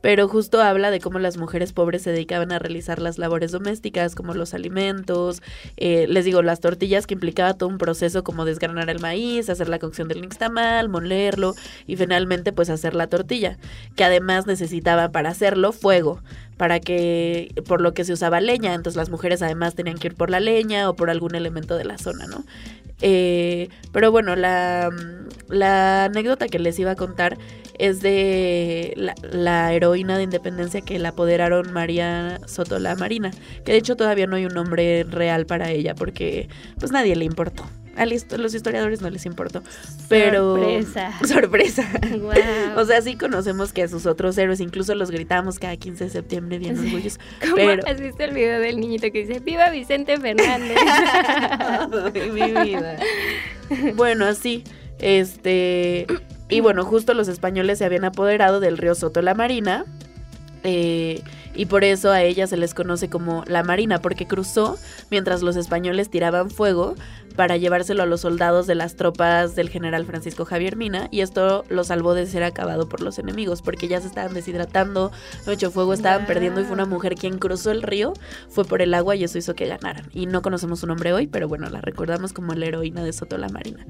[0.00, 4.14] pero justo habla de cómo las mujeres pobres se dedicaban a realizar las labores domésticas,
[4.14, 5.42] como los alimentos,
[5.76, 9.68] eh, les digo, las tortillas que implicaba todo un proceso como desgranar el maíz, hacer
[9.68, 11.54] la cocción del nixtamal, molerlo
[11.86, 13.58] y finalmente pues hacer la tortilla,
[13.96, 16.22] que además necesitaba para hacerlo fuego,
[16.62, 20.14] para que, por lo que se usaba leña, entonces las mujeres además tenían que ir
[20.14, 22.44] por la leña o por algún elemento de la zona, ¿no?
[23.00, 24.92] Eh, pero bueno, la,
[26.04, 27.36] anécdota que les iba a contar
[27.80, 33.32] es de la, la heroína de independencia que la apoderaron María Soto la Marina,
[33.64, 36.48] que de hecho todavía no hay un nombre real para ella porque
[36.78, 37.64] pues nadie le importó.
[37.96, 39.62] A los historiadores no les importó.
[40.08, 40.56] Pero.
[40.56, 41.12] Sorpresa.
[41.26, 41.86] Sorpresa.
[42.76, 46.10] O sea, sí conocemos que a sus otros héroes, incluso los gritamos cada 15 de
[46.10, 46.86] septiembre bien Sí.
[46.86, 47.20] orgullosos.
[47.42, 47.82] ¿Cómo Pero.
[47.86, 50.76] has visto el video del niñito que dice ¡Viva Vicente Fernández!
[52.14, 52.96] Ay, mi vida.
[53.94, 54.64] Bueno, así.
[54.98, 56.06] Este.
[56.48, 59.84] Y bueno, justo los españoles se habían apoderado del río Soto la Marina.
[60.64, 61.22] eh,
[61.54, 64.78] y por eso a ella se les conoce como la Marina, porque cruzó
[65.10, 66.94] mientras los españoles tiraban fuego
[67.32, 71.64] para llevárselo a los soldados de las tropas del general Francisco Javier Mina, y esto
[71.68, 75.12] lo salvó de ser acabado por los enemigos, porque ya se estaban deshidratando,
[75.46, 78.12] mucho fuego, estaban perdiendo, y fue una mujer quien cruzó el río,
[78.48, 80.06] fue por el agua y eso hizo que ganaran.
[80.12, 83.38] Y no conocemos su nombre hoy, pero bueno, la recordamos como la heroína de Soto
[83.38, 83.86] la Marina.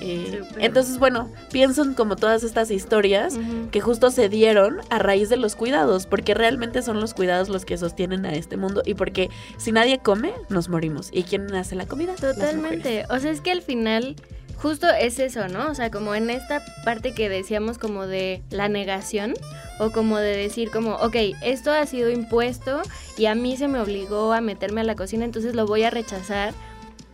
[0.00, 3.38] Eh, entonces, bueno, pienso en como todas estas historias
[3.70, 7.64] que justo se dieron a raíz de los cuidados, porque realmente son los cuidados los
[7.64, 11.08] que sostienen a este mundo y porque si nadie come, nos morimos.
[11.12, 12.14] ¿Y quién hace la comida?
[12.56, 12.73] Mujeres.
[12.76, 13.12] Totalmente.
[13.14, 14.16] O sea, es que al final
[14.64, 15.70] justo es eso, ¿no?
[15.70, 19.34] O sea, como en esta parte que decíamos como de la negación
[19.78, 22.80] o como de decir como, ok, esto ha sido impuesto
[23.18, 25.90] y a mí se me obligó a meterme a la cocina, entonces lo voy a
[25.90, 26.54] rechazar.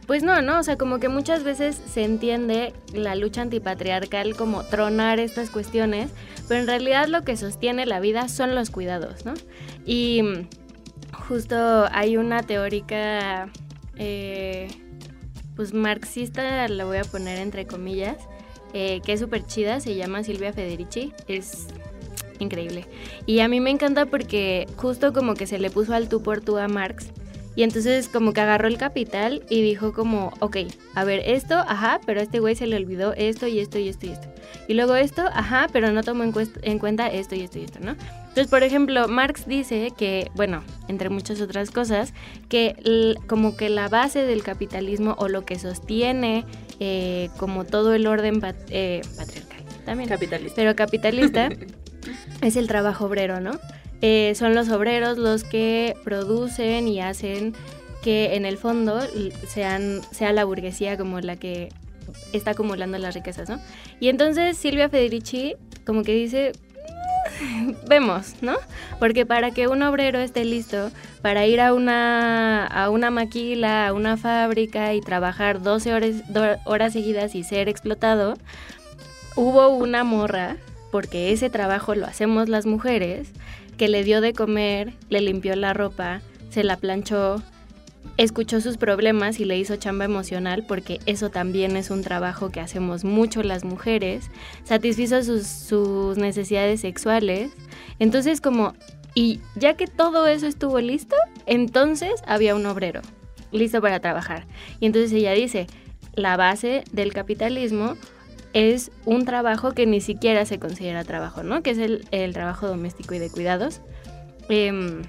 [0.07, 0.59] Pues no, ¿no?
[0.59, 6.11] O sea, como que muchas veces se entiende la lucha antipatriarcal como tronar estas cuestiones,
[6.49, 9.35] pero en realidad lo que sostiene la vida son los cuidados, ¿no?
[9.85, 10.23] Y
[11.29, 13.51] justo hay una teórica,
[13.97, 14.69] eh,
[15.57, 18.17] pues marxista, la voy a poner entre comillas,
[18.73, 21.67] eh, que es súper chida, se llama Silvia Federici, es
[22.39, 22.87] increíble.
[23.27, 26.41] Y a mí me encanta porque justo como que se le puso al tú por
[26.41, 27.09] tú a Marx.
[27.57, 30.59] Y entonces como que agarró el capital y dijo como, ok,
[30.95, 33.89] a ver, esto, ajá, pero a este güey se le olvidó esto y esto y
[33.89, 34.29] esto y esto.
[34.69, 36.33] Y luego esto, ajá, pero no tomó en,
[36.63, 37.97] en cuenta esto y esto y esto, ¿no?
[38.31, 42.15] Entonces, por ejemplo, Marx dice que, bueno, entre muchas otras cosas,
[42.49, 42.77] que
[43.27, 46.45] como que la base del capitalismo o lo que sostiene
[46.79, 50.55] eh, como todo el orden pat- eh, patriarcal también, Capitalista.
[50.57, 51.49] pero capitalista
[52.41, 53.59] es el trabajo obrero, ¿no?
[54.01, 57.53] Eh, son los obreros los que producen y hacen
[58.03, 59.01] que en el fondo
[59.49, 61.69] sean, sea la burguesía como la que
[62.33, 63.61] está acumulando las riquezas, ¿no?
[63.99, 66.70] Y entonces Silvia Federici como que dice, "Mm,
[67.89, 68.57] vemos, ¿no?
[68.99, 70.91] Porque para que un obrero esté listo
[71.23, 76.15] para ir a una, a una maquila, a una fábrica y trabajar 12 horas,
[76.65, 78.35] horas seguidas y ser explotado,
[79.37, 80.57] hubo una morra,
[80.91, 83.29] porque ese trabajo lo hacemos las mujeres,
[83.77, 87.43] que le dio de comer, le limpió la ropa, se la planchó,
[88.17, 92.61] escuchó sus problemas y le hizo chamba emocional, porque eso también es un trabajo que
[92.61, 94.31] hacemos mucho las mujeres,
[94.65, 97.51] satisfizo sus, necesidades sexuales.
[97.99, 98.75] Entonces como,
[99.15, 103.01] y ya que todo eso estuvo listo, entonces había un obrero.
[103.53, 104.47] listo para trabajar.
[104.79, 105.67] Y entonces ella dice,
[106.15, 107.97] la base del capitalismo
[108.53, 111.63] es un trabajo que ni siquiera se considera trabajo, ¿no?
[111.63, 113.81] Que es el, el trabajo doméstico y de cuidados.
[114.49, 115.03] Em,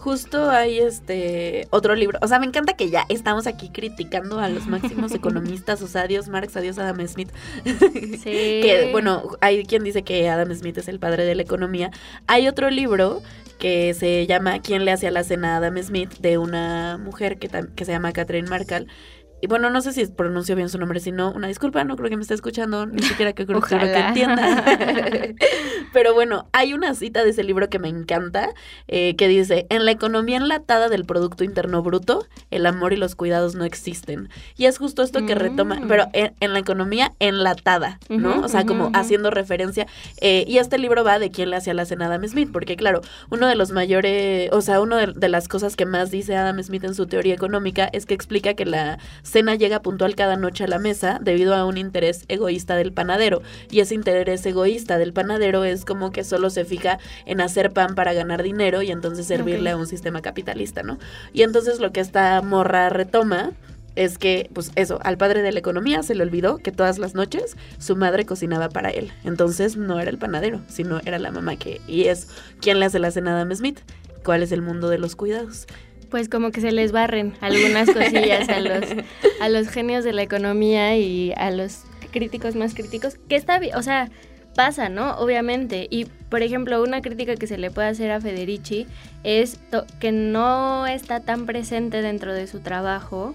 [0.00, 2.18] Justo hay este otro libro.
[2.22, 5.82] O sea, me encanta que ya estamos aquí criticando a los máximos economistas.
[5.82, 7.28] O sea, adiós Marx, adiós Adam Smith.
[7.64, 8.22] sí.
[8.22, 11.90] que, bueno, hay quien dice que Adam Smith es el padre de la economía.
[12.26, 13.20] Hay otro libro
[13.58, 16.18] que se llama ¿Quién le hacía la cena a Adam Smith?
[16.18, 18.86] de una mujer que, que se llama Catherine Markle.
[19.42, 22.10] Y bueno, no sé si pronuncio bien su nombre, si no, una disculpa, no creo
[22.10, 24.64] que me esté escuchando, ni siquiera que creo que entienda.
[25.92, 28.50] Pero bueno, hay una cita de ese libro que me encanta,
[28.88, 33.14] eh, que dice, en la economía enlatada del Producto Interno Bruto, el amor y los
[33.14, 34.28] cuidados no existen.
[34.56, 35.88] Y es justo esto que retoma, Mm.
[35.88, 38.40] pero en, en la economía enlatada, ¿no?
[38.42, 39.86] O sea, como haciendo referencia.
[40.20, 42.76] eh, y este libro va de quién le hacía la cena a Adam Smith, porque
[42.76, 43.00] claro,
[43.30, 46.62] uno de los mayores, o sea, una de, de las cosas que más dice Adam
[46.62, 48.98] Smith en su teoría económica es que explica que la
[49.30, 53.42] cena llega puntual cada noche a la mesa debido a un interés egoísta del panadero.
[53.70, 57.94] Y ese interés egoísta del panadero es como que solo se fija en hacer pan
[57.94, 60.98] para ganar dinero y entonces servirle a un sistema capitalista, ¿no?
[61.32, 63.52] Y entonces lo que esta morra retoma
[63.96, 67.14] es que, pues eso, al padre de la economía se le olvidó que todas las
[67.14, 69.12] noches su madre cocinaba para él.
[69.24, 71.80] Entonces no era el panadero, sino era la mamá que...
[71.86, 72.28] Y es
[72.60, 73.80] quien le hace la cena a Adam Smith.
[74.24, 75.66] ¿Cuál es el mundo de los cuidados?
[76.10, 78.84] Pues como que se les barren algunas cosillas a los,
[79.40, 83.76] a los genios de la economía y a los críticos más críticos, que está bien,
[83.76, 84.10] o sea,
[84.54, 85.12] pasa, ¿no?
[85.16, 85.86] Obviamente.
[85.90, 88.86] Y, por ejemplo, una crítica que se le puede hacer a Federici
[89.24, 89.60] es
[90.00, 93.34] que no está tan presente dentro de su trabajo,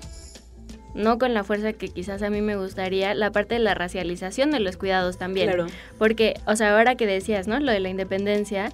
[0.94, 4.52] no con la fuerza que quizás a mí me gustaría, la parte de la racialización
[4.52, 5.48] de los cuidados también.
[5.48, 5.68] Claro.
[5.98, 7.60] Porque, o sea, ahora que decías, ¿no?
[7.60, 8.72] Lo de la independencia,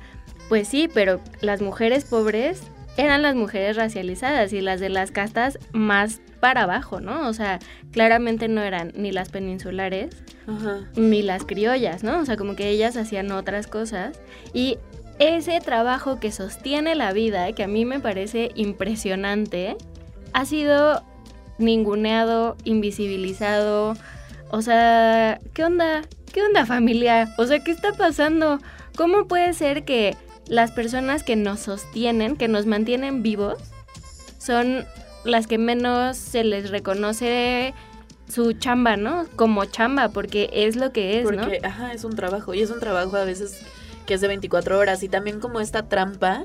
[0.49, 2.63] pues sí, pero las mujeres pobres
[2.97, 7.27] eran las mujeres racializadas y las de las castas más para abajo, ¿no?
[7.27, 7.59] O sea,
[7.91, 10.15] claramente no eran ni las peninsulares
[10.47, 10.81] Ajá.
[10.95, 12.19] ni las criollas, ¿no?
[12.19, 14.19] O sea, como que ellas hacían otras cosas
[14.53, 14.77] y
[15.19, 19.77] ese trabajo que sostiene la vida, que a mí me parece impresionante,
[20.33, 21.03] ha sido
[21.59, 23.95] ninguneado, invisibilizado.
[24.49, 26.01] O sea, ¿qué onda?
[26.33, 27.33] ¿Qué onda familia?
[27.37, 28.59] O sea, ¿qué está pasando?
[28.95, 33.57] ¿Cómo puede ser que las personas que nos sostienen, que nos mantienen vivos,
[34.37, 34.85] son
[35.23, 37.73] las que menos se les reconoce
[38.27, 39.25] su chamba, ¿no?
[39.35, 41.43] Como chamba, porque es lo que es, ¿no?
[41.43, 42.53] Porque, ajá, es un trabajo.
[42.53, 43.61] Y es un trabajo a veces
[44.05, 45.03] que es de 24 horas.
[45.03, 46.43] Y también como esta trampa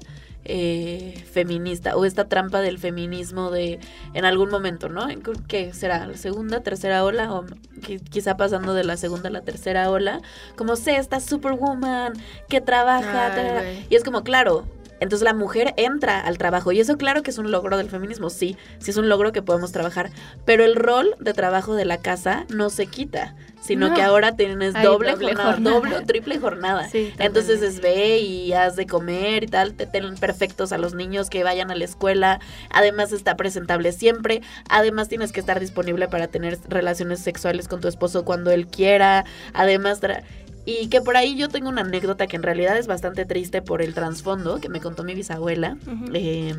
[0.48, 3.78] eh, feminista o esta trampa del feminismo de
[4.14, 5.06] en algún momento, ¿no?
[5.48, 6.06] ¿Qué será?
[6.06, 7.32] ¿La segunda, tercera ola?
[7.32, 7.44] O
[7.82, 10.20] qui- quizá pasando de la segunda a la tercera ola.
[10.56, 12.12] Como sé, esta superwoman
[12.48, 13.26] que trabaja.
[13.60, 14.64] Ay, y es como, claro.
[14.98, 18.30] Entonces la mujer entra al trabajo y eso claro que es un logro del feminismo,
[18.30, 20.08] sí, sí es un logro que podemos trabajar,
[20.46, 23.94] pero el rol de trabajo de la casa no se quita, sino No.
[23.94, 25.76] que ahora tienes doble, doble jornada, jornada.
[25.76, 26.88] doble o triple jornada.
[26.88, 30.94] Sí, Entonces es ve y haz de comer y tal, te ten perfectos a los
[30.94, 36.08] niños que vayan a la escuela, además está presentable siempre, además tienes que estar disponible
[36.08, 40.00] para tener relaciones sexuales con tu esposo cuando él quiera, además...
[40.00, 40.22] tra-
[40.68, 43.82] y que por ahí yo tengo una anécdota que en realidad es bastante triste por
[43.82, 45.76] el trasfondo que me contó mi bisabuela.
[46.12, 46.52] Eh,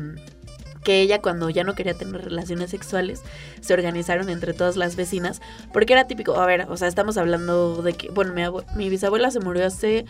[0.84, 3.22] que ella cuando ya no quería tener relaciones sexuales
[3.60, 5.40] se organizaron entre todas las vecinas
[5.72, 8.88] porque era típico, a ver, o sea, estamos hablando de que, bueno, mi, abue- mi
[8.88, 10.04] bisabuela se murió hace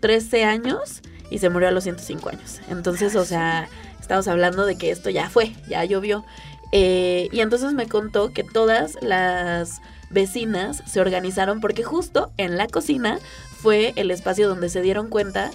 [0.00, 2.60] 13 años y se murió a los 105 años.
[2.68, 3.68] Entonces, o sea,
[4.00, 6.24] estamos hablando de que esto ya fue, ya llovió.
[6.72, 9.80] Eh, y entonces me contó que todas las
[10.10, 13.18] vecinas se organizaron porque justo en la cocina
[13.62, 15.50] fue el espacio donde se dieron cuenta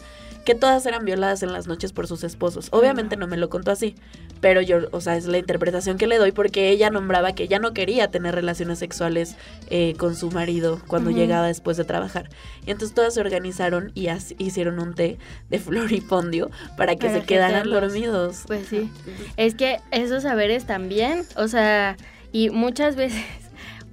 [0.47, 2.69] que todas eran violadas en las noches por sus esposos.
[2.71, 3.95] Obviamente no me lo contó así,
[4.39, 7.59] pero yo, o sea, es la interpretación que le doy porque ella nombraba que ya
[7.59, 9.35] no quería tener relaciones sexuales
[9.69, 12.29] eh, con su marido cuando llegaba después de trabajar.
[12.65, 14.07] Y entonces todas se organizaron y
[14.37, 15.17] hicieron un té
[15.49, 18.43] de floripondio para que Para se quedaran dormidos.
[18.47, 18.89] Pues sí.
[19.35, 21.97] Es que esos saberes también, o sea,
[22.31, 23.21] y muchas veces,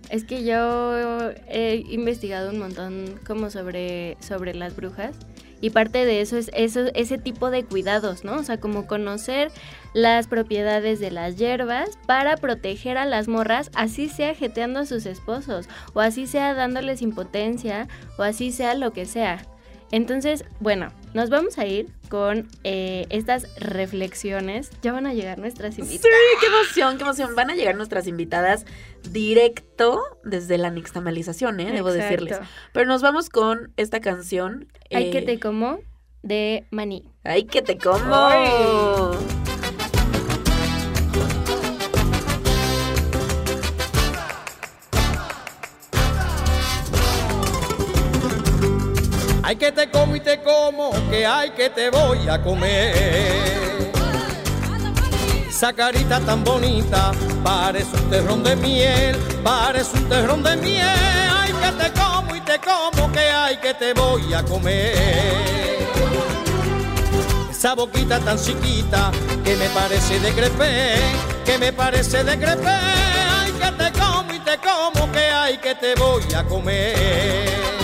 [0.08, 5.16] es que yo he investigado un montón como sobre, sobre las brujas
[5.64, 8.34] y parte de eso es eso, ese tipo de cuidados, ¿no?
[8.34, 9.50] O sea, como conocer
[9.94, 15.06] las propiedades de las hierbas para proteger a las morras, así sea jeteando a sus
[15.06, 19.40] esposos, o así sea dándoles impotencia, o así sea lo que sea.
[19.90, 24.70] Entonces, bueno, nos vamos a ir con eh, estas reflexiones.
[24.82, 26.10] Ya van a llegar nuestras Sí, invitadas.
[26.40, 27.34] qué emoción, qué emoción.
[27.36, 28.64] Van a llegar nuestras invitadas
[29.10, 31.72] directo desde la nixtamalización, ¿eh?
[31.72, 32.24] Debo Exacto.
[32.24, 32.38] decirles.
[32.72, 34.68] Pero nos vamos con esta canción.
[34.92, 35.78] Hay que eh, te como
[36.22, 37.10] de maní.
[37.22, 38.14] ¡Ay, que te como!
[38.14, 39.33] Ay.
[49.64, 52.92] Que te como y te como, que hay que te voy a comer.
[55.48, 61.30] Esa carita tan bonita, parece un terrón de miel, parece un terrón de miel.
[61.32, 64.98] Ay que te como y te como, que hay que te voy a comer.
[67.50, 69.10] Esa boquita tan chiquita,
[69.42, 70.96] que me parece de crepé,
[71.46, 72.68] que me parece de crepé.
[73.40, 77.83] Ay que te como y te como, que hay que te voy a comer.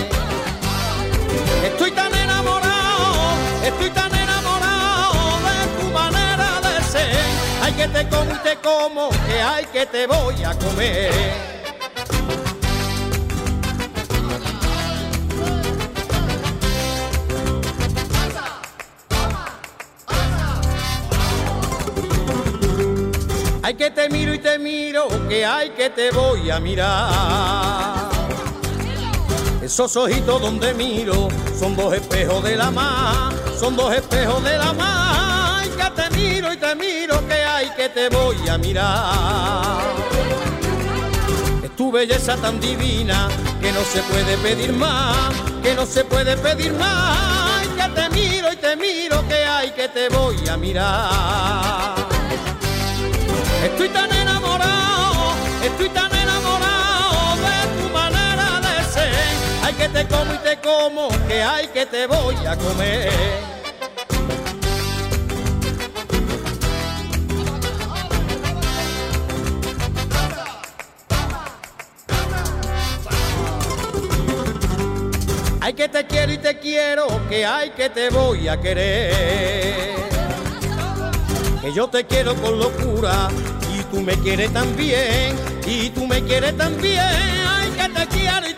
[1.63, 5.13] Estoy tan enamorado, estoy tan enamorado
[5.47, 7.25] de tu manera de ser.
[7.63, 11.61] Hay que te como y te como, que hay que te voy a comer.
[23.63, 27.90] Hay que te miro y te miro, que hay que te voy a mirar.
[29.71, 34.73] Esos ojitos donde miro son dos espejos de la mar, son dos espejos de la
[34.73, 35.63] mar.
[35.63, 39.81] Que te miro y te miro, que hay que te voy a mirar.
[41.63, 43.29] Es tu belleza tan divina
[43.61, 47.65] que no se puede pedir más, que no se puede pedir más.
[47.77, 51.95] Que te miro y te miro, que hay que te voy a mirar.
[53.63, 56.50] Estoy tan enamorado, estoy tan enamorado
[59.71, 63.09] Hay que te como y te como, que hay que te voy a comer.
[75.61, 79.15] Hay que te quiero y te quiero, que hay que te voy a querer.
[81.61, 83.29] Que yo te quiero con locura
[83.73, 85.33] y tú me quieres también,
[85.65, 87.40] y tú me quieres también.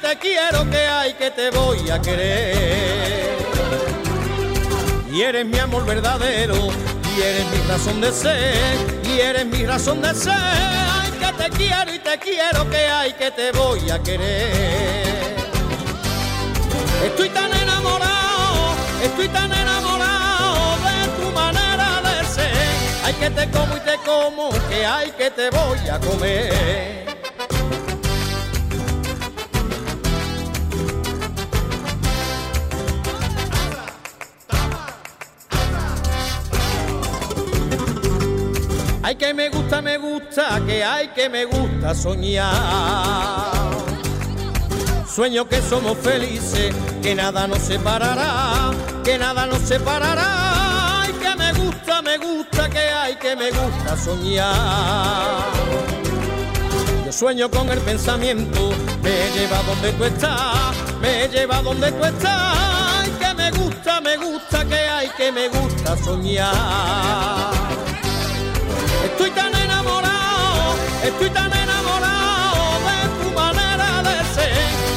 [0.04, 3.38] Te quiero, que hay que te voy a querer.
[5.10, 6.56] Y eres mi amor verdadero,
[7.16, 10.34] y eres mi razón de ser, y eres mi razón de ser.
[10.34, 15.36] Ay, que te quiero y te quiero, que hay que te voy a querer.
[17.06, 22.52] Estoy tan enamorado, estoy tan enamorado de tu manera de ser.
[23.06, 27.03] Hay que te como y te como, que hay que te voy a comer.
[39.06, 43.52] Ay que me gusta, me gusta, que hay que me gusta soñar.
[45.14, 48.72] Sueño que somos felices, que nada nos separará,
[49.04, 51.02] que nada nos separará.
[51.02, 55.52] Ay, que me gusta, me gusta, que hay, que me gusta soñar.
[57.06, 58.72] Yo sueño con el pensamiento,
[59.04, 62.58] me lleva donde tú estás, me lleva donde tú estás.
[62.58, 67.33] Ay, que me gusta, me gusta, que hay, que me gusta soñar.
[71.14, 74.54] Estoy tan enamorado de tu manera de ser.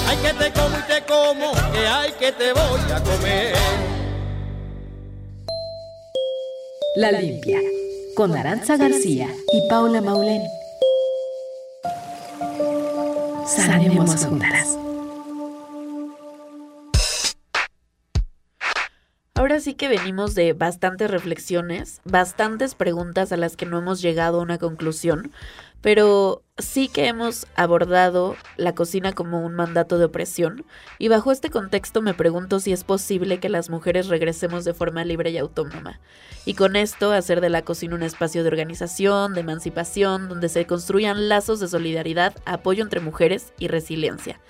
[0.09, 3.57] Hay que te como y te como, que hay que te voy a comer.
[6.97, 7.61] La Limpia,
[8.17, 10.43] con Aranza García y Paula Maulén.
[13.47, 14.77] Sanemos juntas.
[19.37, 24.41] Ahora sí que venimos de bastantes reflexiones, bastantes preguntas a las que no hemos llegado
[24.41, 25.31] a una conclusión,
[25.87, 30.65] pero sí que hemos abordado la cocina como un mandato de opresión
[30.99, 35.05] y bajo este contexto me pregunto si es posible que las mujeres regresemos de forma
[35.05, 36.01] libre y autónoma
[36.45, 40.67] y con esto hacer de la cocina un espacio de organización, de emancipación, donde se
[40.67, 44.41] construyan lazos de solidaridad, apoyo entre mujeres y resiliencia.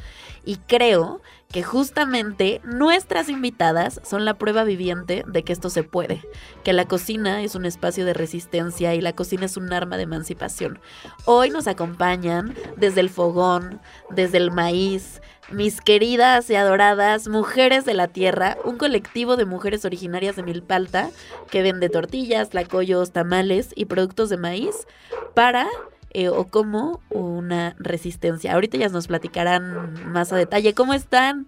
[0.44, 6.22] Y creo que justamente nuestras invitadas son la prueba viviente de que esto se puede,
[6.64, 10.04] que la cocina es un espacio de resistencia y la cocina es un arma de
[10.04, 10.80] emancipación.
[11.24, 13.80] Hoy nos acompañan desde el fogón,
[14.10, 19.84] desde el maíz, mis queridas y adoradas mujeres de la tierra, un colectivo de mujeres
[19.84, 21.10] originarias de Milpalta
[21.50, 24.86] que vende tortillas, tlacoyos, tamales y productos de maíz
[25.34, 25.68] para
[26.16, 28.54] eh, o como una resistencia.
[28.54, 30.72] Ahorita ellas nos platicarán más a detalle.
[30.72, 31.46] ¿Cómo están?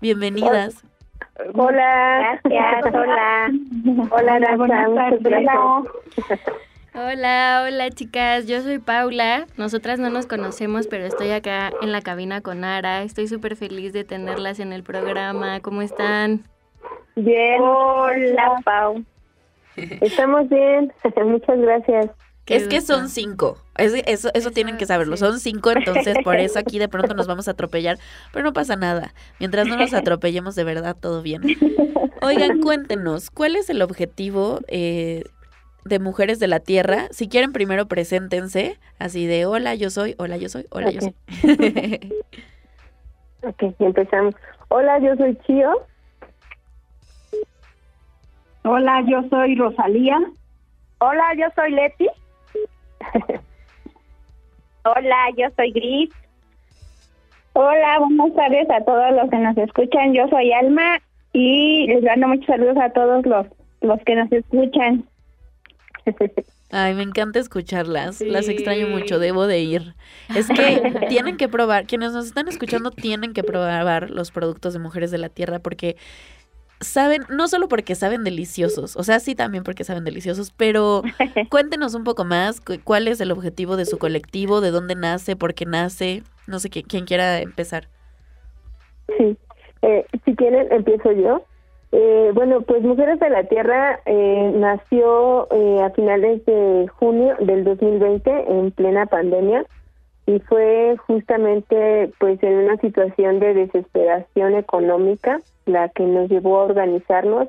[0.00, 0.82] Bienvenidas.
[1.54, 2.40] Hola.
[2.42, 3.48] Gracias, hola.
[4.10, 5.54] Hola, buenas gracias.
[6.94, 9.46] Hola, hola chicas, yo soy Paula.
[9.56, 13.02] Nosotras no nos conocemos, pero estoy acá en la cabina con Ara.
[13.02, 15.60] Estoy súper feliz de tenerlas en el programa.
[15.60, 16.40] ¿Cómo están?
[17.14, 17.62] Bien.
[17.62, 19.04] Hola, Pau.
[19.76, 20.92] Estamos bien.
[21.24, 22.10] Muchas gracias.
[22.48, 23.58] Es que son cinco.
[23.76, 25.16] eso, eso, tienen que saberlo.
[25.16, 27.98] Son cinco, entonces por eso aquí de pronto nos vamos a atropellar.
[28.32, 29.14] Pero no pasa nada.
[29.38, 31.42] Mientras no nos atropellemos de verdad, todo bien.
[32.22, 35.24] Oigan, cuéntenos, ¿cuál es el objetivo eh,
[35.84, 37.08] de Mujeres de la Tierra?
[37.10, 41.14] Si quieren, primero preséntense, así de hola, yo soy, hola, yo soy, hola, yo soy.
[43.42, 44.34] ok, empezamos.
[44.68, 45.86] Hola, yo soy Chio.
[48.64, 50.18] Hola, yo soy Rosalía.
[50.98, 52.08] Hola, yo soy Leti.
[54.84, 56.10] Hola, yo soy Gris.
[57.52, 60.14] Hola, buenas tardes a todos los que nos escuchan.
[60.14, 61.00] Yo soy Alma
[61.32, 63.46] y les mando muchos saludos a todos los,
[63.80, 65.04] los que nos escuchan.
[66.70, 68.20] Ay, me encanta escucharlas.
[68.20, 69.94] Las extraño mucho, debo de ir.
[70.34, 74.78] Es que tienen que probar, quienes nos están escuchando tienen que probar los productos de
[74.78, 75.96] Mujeres de la Tierra porque
[76.80, 81.02] saben, no solo porque saben deliciosos, o sea, sí también porque saben deliciosos, pero
[81.50, 85.54] cuéntenos un poco más cuál es el objetivo de su colectivo, de dónde nace, por
[85.54, 87.88] qué nace, no sé quién quiera empezar.
[89.16, 89.36] Sí,
[89.82, 91.44] eh, si quieren empiezo yo.
[91.90, 97.64] Eh, bueno, pues Mujeres de la Tierra eh, nació eh, a finales de junio del
[97.64, 99.64] 2020 en plena pandemia
[100.28, 106.64] y fue justamente pues en una situación de desesperación económica la que nos llevó a
[106.64, 107.48] organizarnos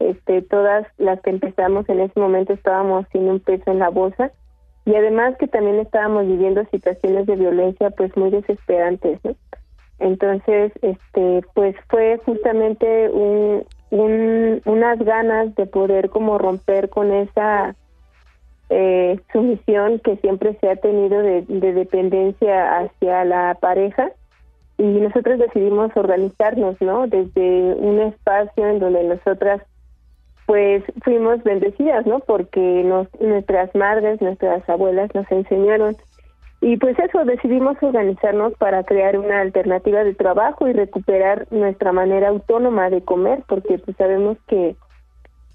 [0.00, 4.32] este todas las que empezamos en ese momento estábamos sin un peso en la bolsa
[4.84, 9.34] y además que también estábamos viviendo situaciones de violencia pues muy desesperantes ¿no?
[9.98, 17.74] entonces este pues fue justamente un, un unas ganas de poder como romper con esa
[18.70, 24.10] eh, sumisión que siempre se ha tenido de, dependencia hacia la pareja
[24.78, 27.06] y nosotros decidimos organizarnos, ¿no?
[27.06, 29.62] Desde un espacio en donde nosotras
[30.46, 32.20] pues fuimos bendecidas, ¿no?
[32.20, 35.96] Porque nos, nuestras madres, nuestras abuelas nos enseñaron
[36.62, 42.28] y pues eso, decidimos organizarnos para crear una alternativa de trabajo y recuperar nuestra manera
[42.28, 44.76] autónoma de comer, porque pues sabemos que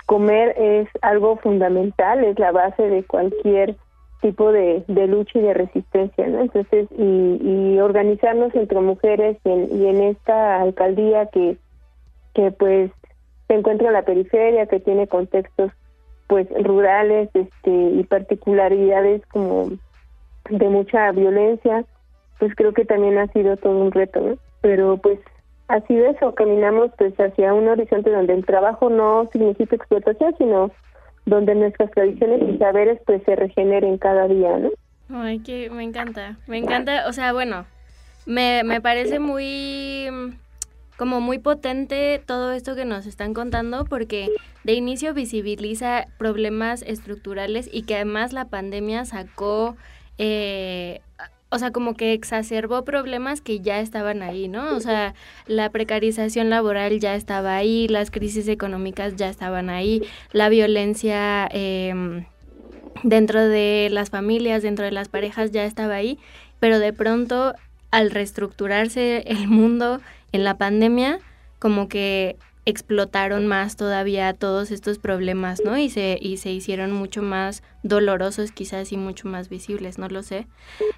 [0.06, 3.76] comer es algo fundamental, es la base de cualquier
[4.22, 6.42] tipo de, de lucha y de resistencia, ¿no?
[6.42, 11.58] Entonces, y, y organizarnos entre mujeres y en, y en esta alcaldía que,
[12.34, 12.92] que pues
[13.48, 15.72] se encuentra en la periferia, que tiene contextos
[16.28, 19.70] pues rurales este y particularidades como
[20.50, 21.86] de mucha violencia,
[22.40, 24.38] pues creo que también ha sido todo un reto, ¿no?
[24.62, 25.20] Pero pues
[25.68, 30.72] Así de eso, caminamos pues hacia un horizonte donde el trabajo no significa explotación, sino
[31.26, 34.70] donde nuestras tradiciones y saberes pues se regeneren cada día, ¿no?
[35.10, 37.66] Ay, que me encanta, me encanta, o sea, bueno,
[38.26, 40.08] me, me parece muy
[40.98, 44.30] como muy potente todo esto que nos están contando porque
[44.64, 49.76] de inicio visibiliza problemas estructurales y que además la pandemia sacó
[50.18, 51.02] eh,
[51.50, 54.76] o sea, como que exacerbó problemas que ya estaban ahí, ¿no?
[54.76, 55.14] O sea,
[55.48, 62.26] la precarización laboral ya estaba ahí, las crisis económicas ya estaban ahí, la violencia em,
[63.04, 66.18] dentro de las familias, dentro de las parejas ya estaba ahí,
[66.60, 67.54] pero de pronto
[67.92, 71.20] al reestructurarse el mundo en la pandemia,
[71.60, 75.78] como que explotaron más todavía todos estos problemas, ¿no?
[75.78, 80.24] Y se, y se hicieron mucho más dolorosos quizás y mucho más visibles, no lo
[80.24, 80.48] sé.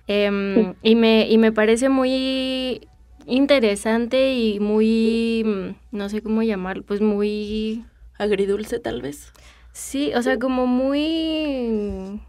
[0.07, 2.87] Em, y, me, y me parece muy
[3.25, 7.85] interesante y muy, no sé cómo llamarlo, pues muy...
[8.17, 9.31] Agridulce tal vez.
[9.73, 12.19] Sí, o sea, como muy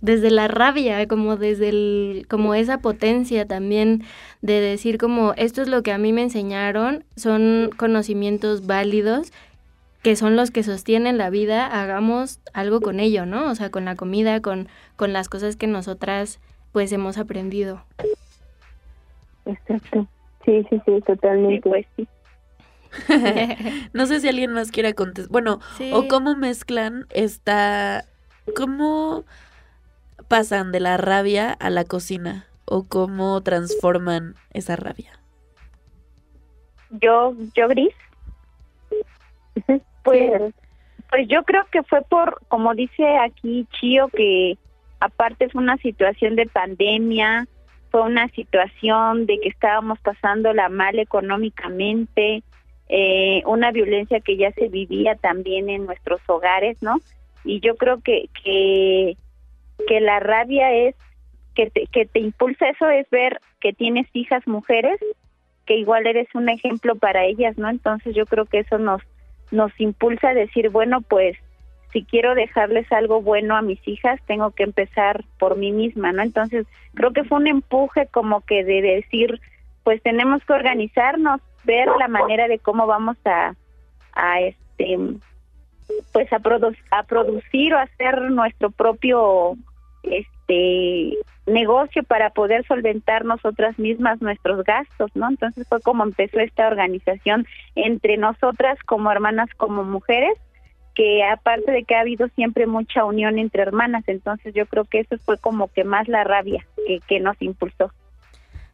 [0.00, 4.02] desde la rabia, como desde el, como esa potencia también
[4.42, 9.32] de decir como esto es lo que a mí me enseñaron, son conocimientos válidos
[10.02, 13.50] que son los que sostienen la vida, hagamos algo con ello, ¿no?
[13.50, 16.38] O sea, con la comida, con, con las cosas que nosotras
[16.70, 17.82] pues hemos aprendido.
[19.46, 20.06] Exacto.
[20.44, 21.68] Sí, sí, sí, totalmente.
[21.68, 22.06] pues sí.
[23.92, 25.32] no sé si alguien más quiera contestar.
[25.32, 25.58] Bueno,
[25.92, 28.04] o cómo mezclan esta,
[28.54, 29.24] cómo
[30.28, 35.12] pasan de la rabia a la cocina o cómo transforman esa rabia?
[36.90, 37.94] Yo, yo gris.
[40.02, 40.54] Pues,
[41.10, 44.56] pues yo creo que fue por, como dice aquí Chío, que
[45.00, 47.48] aparte fue una situación de pandemia,
[47.90, 52.42] fue una situación de que estábamos pasando la mal económicamente,
[52.88, 57.00] eh, una violencia que ya se vivía también en nuestros hogares, ¿no?
[57.44, 59.16] Y yo creo que, que
[59.86, 60.94] que la rabia es
[61.54, 64.98] que te, que te impulsa eso es ver que tienes hijas mujeres
[65.64, 67.68] que igual eres un ejemplo para ellas, ¿no?
[67.68, 69.02] Entonces yo creo que eso nos
[69.50, 71.36] nos impulsa a decir, bueno, pues
[71.92, 76.22] si quiero dejarles algo bueno a mis hijas, tengo que empezar por mí misma, ¿no?
[76.22, 79.40] Entonces, creo que fue un empuje como que de decir,
[79.84, 83.54] pues tenemos que organizarnos, ver la manera de cómo vamos a,
[84.12, 84.98] a este,
[86.12, 86.40] pues a,
[86.90, 89.56] a producir o hacer nuestro propio,
[90.02, 91.16] este,
[91.46, 95.28] negocio para poder solventar nosotras mismas nuestros gastos, ¿no?
[95.28, 100.36] Entonces fue como empezó esta organización entre nosotras como hermanas, como mujeres,
[100.94, 105.00] que aparte de que ha habido siempre mucha unión entre hermanas, entonces yo creo que
[105.00, 107.92] eso fue como que más la rabia que, que nos impulsó.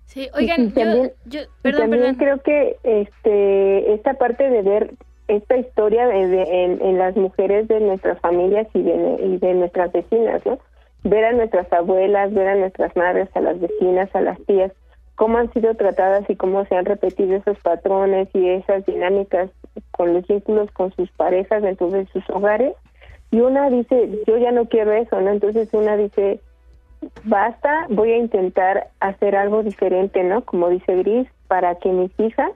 [0.07, 0.73] Sí, oigan,
[1.25, 4.91] yo, perdón, también creo que este esta parte de ver
[5.29, 6.43] esta historia de,
[6.81, 10.59] en, las mujeres de nuestras familias y de, nuestras vecinas, ¿no?
[11.05, 14.73] Ver a nuestras abuelas, ver a nuestras madres, a las vecinas, a las tías,
[15.17, 19.51] cómo han sido tratadas y cómo se han repetido esos patrones y esas dinámicas
[19.91, 22.75] con los vínculos con sus parejas dentro de sus hogares.
[23.31, 25.31] Y una dice, yo ya no quiero eso, ¿no?
[25.31, 26.41] Entonces una dice,
[27.25, 30.45] basta, voy a intentar hacer algo diferente, ¿no?
[30.45, 32.53] Como dice Gris, para que mis hijas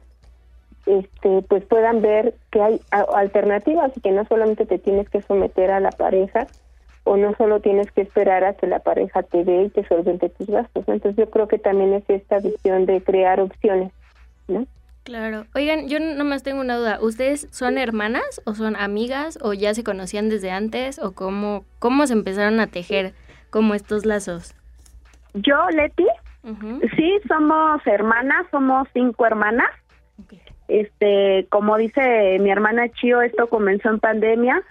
[0.86, 5.70] este pues puedan ver que hay alternativas y que no solamente te tienes que someter
[5.70, 6.46] a la pareja
[7.04, 10.28] o no solo tienes que esperar a que la pareja te dé y te solvente
[10.28, 10.84] tus gastos.
[10.88, 13.92] Entonces yo creo que también es esta visión de crear opciones,
[14.48, 14.66] ¿no?
[15.04, 15.46] Claro.
[15.54, 16.98] Oigan, yo nomás tengo una duda.
[17.00, 22.08] ¿Ustedes son hermanas o son amigas o ya se conocían desde antes o cómo, cómo
[22.08, 23.14] se empezaron a tejer
[23.50, 24.56] como estos lazos?
[25.34, 26.06] Yo, Leti,
[26.96, 29.70] sí, somos hermanas, somos cinco hermanas.
[30.68, 34.62] Este, como dice mi hermana Chio, esto comenzó en pandemia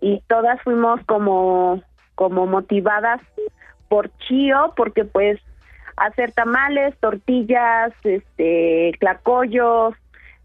[0.00, 1.82] y todas fuimos como
[2.14, 3.20] como motivadas
[3.88, 5.40] por Chio porque pues
[5.96, 9.94] hacer tamales, tortillas, este, clacollos,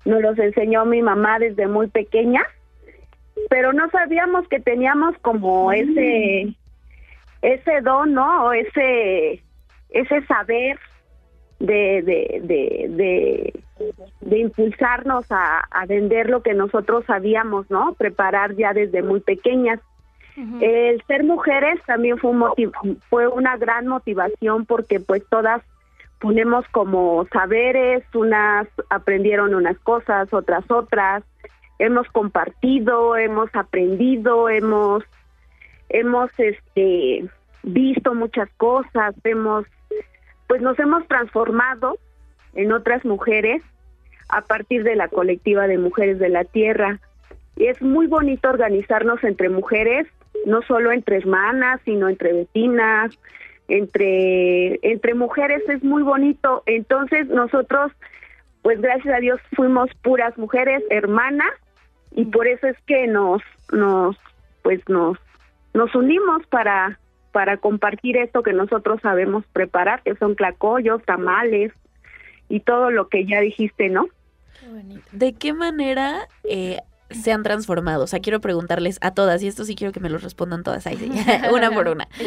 [0.05, 2.43] nos los enseñó mi mamá desde muy pequeña,
[3.49, 5.73] pero no sabíamos que teníamos como mm.
[5.73, 6.55] ese
[7.41, 8.45] ese don, ¿no?
[8.45, 9.43] O ese
[9.89, 10.79] ese saber
[11.63, 12.41] de, de,
[12.89, 13.53] de,
[14.19, 17.93] de, impulsarnos a, a, vender lo que nosotros sabíamos, ¿no?
[17.93, 19.79] Preparar ya desde muy pequeñas.
[20.61, 25.61] El ser mujeres también fue, un fue una gran motivación porque pues todas
[26.19, 31.23] ponemos como saberes, unas aprendieron unas cosas, otras otras,
[31.77, 35.03] hemos compartido, hemos aprendido, hemos
[35.89, 37.29] hemos este
[37.61, 39.65] visto muchas cosas, hemos
[40.53, 41.97] pues nos hemos transformado
[42.53, 43.63] en otras mujeres
[44.29, 46.99] a partir de la colectiva de mujeres de la tierra.
[47.55, 50.05] Y es muy bonito organizarnos entre mujeres,
[50.45, 53.17] no solo entre hermanas, sino entre vecinas,
[53.67, 56.61] entre entre mujeres es muy bonito.
[56.67, 57.91] Entonces nosotros
[58.61, 61.51] pues gracias a Dios fuimos puras mujeres, hermanas
[62.11, 63.41] y por eso es que nos
[63.71, 64.15] nos
[64.61, 65.17] pues nos
[65.73, 66.99] nos unimos para
[67.33, 71.73] para compartir esto que nosotros sabemos preparar, que son clacollos, tamales
[72.47, 74.05] y todo lo que ya dijiste, ¿no?
[75.11, 76.77] ¿De qué manera eh,
[77.09, 78.03] se han transformado?
[78.03, 80.85] O sea, quiero preguntarles a todas, y esto sí quiero que me lo respondan todas,
[80.85, 80.95] ahí,
[81.51, 82.07] una por una.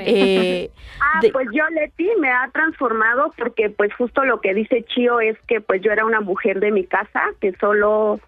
[0.00, 5.20] Eh, ah, pues yo, Leti, me ha transformado porque pues justo lo que dice Chio
[5.20, 8.20] es que pues yo era una mujer de mi casa, que solo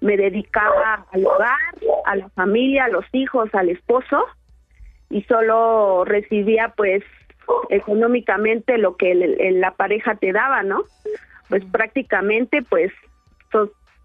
[0.00, 1.58] me dedicaba al hogar,
[2.06, 4.24] a la familia, a los hijos, al esposo,
[5.14, 7.04] y solo recibía pues
[7.70, 10.82] económicamente lo que la pareja te daba, ¿no?
[11.48, 12.90] Pues prácticamente pues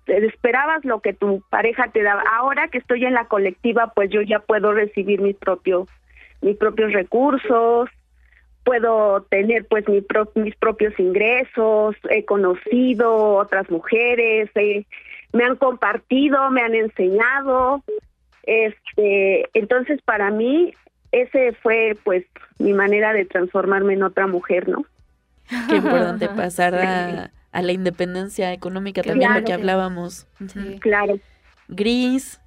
[0.06, 2.22] esperabas lo que tu pareja te daba.
[2.38, 5.90] Ahora que estoy en la colectiva, pues yo ya puedo recibir mis propios
[6.42, 7.90] mis propios recursos,
[8.64, 10.06] puedo tener pues mi
[10.36, 14.52] mis propios ingresos, he conocido otras mujeres,
[15.34, 17.84] me han compartido, me han enseñado,
[18.44, 20.74] este, entonces para mí
[21.12, 22.26] ese fue pues
[22.58, 24.86] mi manera de transformarme en otra mujer, ¿no?
[25.68, 30.28] Qué importante pasar a, a la independencia económica también lo que hablábamos.
[30.82, 31.20] Claro.
[31.68, 32.40] Gris.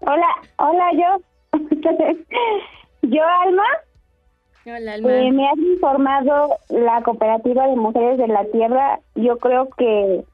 [0.00, 0.26] Hola,
[0.56, 1.58] hola yo.
[3.02, 3.64] yo Alma.
[4.66, 5.12] Hola Alma.
[5.12, 9.00] Eh, me has informado la cooperativa de mujeres de la tierra.
[9.14, 10.24] Yo creo que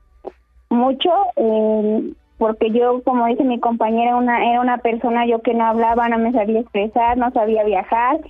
[0.71, 5.65] mucho eh, porque yo, como dice mi compañera, una, era una persona yo que no
[5.65, 8.21] hablaba, no me sabía expresar, no sabía viajar.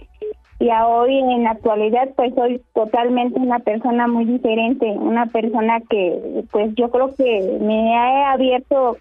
[0.60, 6.44] Y hoy en la actualidad pues soy totalmente una persona muy diferente, una persona que
[6.50, 8.96] pues yo creo que me ha abierto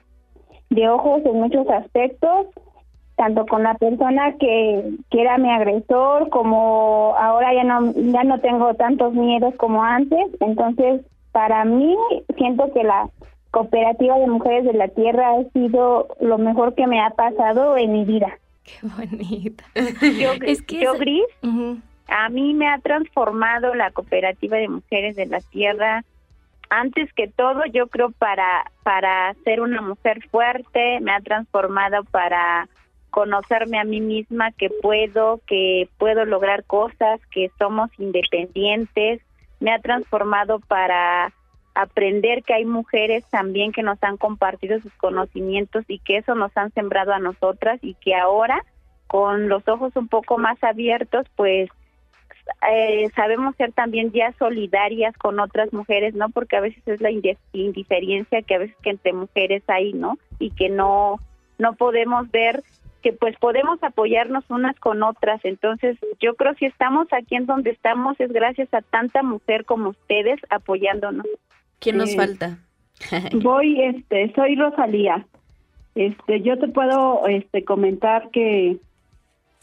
[0.70, 2.48] de ojos en muchos aspectos,
[3.16, 8.40] tanto con la persona que, que era mi agresor como ahora ya no ya no
[8.40, 11.02] tengo tantos miedos como antes, entonces
[11.32, 11.96] para mí
[12.38, 13.10] siento que la
[13.58, 17.92] cooperativa de mujeres de la tierra ha sido lo mejor que me ha pasado en
[17.92, 18.38] mi vida.
[18.64, 19.64] Qué bonita.
[20.22, 21.26] Yo, es que Gris,
[22.08, 26.04] a mí me ha transformado la cooperativa de mujeres de la tierra.
[26.70, 32.70] Antes que todo, yo creo para para ser una mujer fuerte, me ha transformado para
[33.10, 39.22] conocerme a mí misma que puedo, que puedo lograr cosas, que somos independientes.
[39.60, 41.34] Me ha transformado para
[41.78, 46.56] aprender que hay mujeres también que nos han compartido sus conocimientos y que eso nos
[46.58, 48.66] han sembrado a nosotras y que ahora
[49.06, 51.70] con los ojos un poco más abiertos pues
[52.70, 56.30] eh, sabemos ser también ya solidarias con otras mujeres, ¿no?
[56.30, 60.18] Porque a veces es la indiferencia que a veces que entre mujeres hay, ¿no?
[60.40, 61.20] Y que no
[61.60, 62.64] no podemos ver
[63.04, 65.40] que pues podemos apoyarnos unas con otras.
[65.44, 69.66] Entonces, yo creo que si estamos aquí en donde estamos es gracias a tanta mujer
[69.66, 71.28] como ustedes apoyándonos.
[71.80, 72.60] ¿Quién nos falta?
[73.42, 75.26] voy, este, soy Rosalía.
[75.96, 78.78] Este, yo te puedo este, comentar que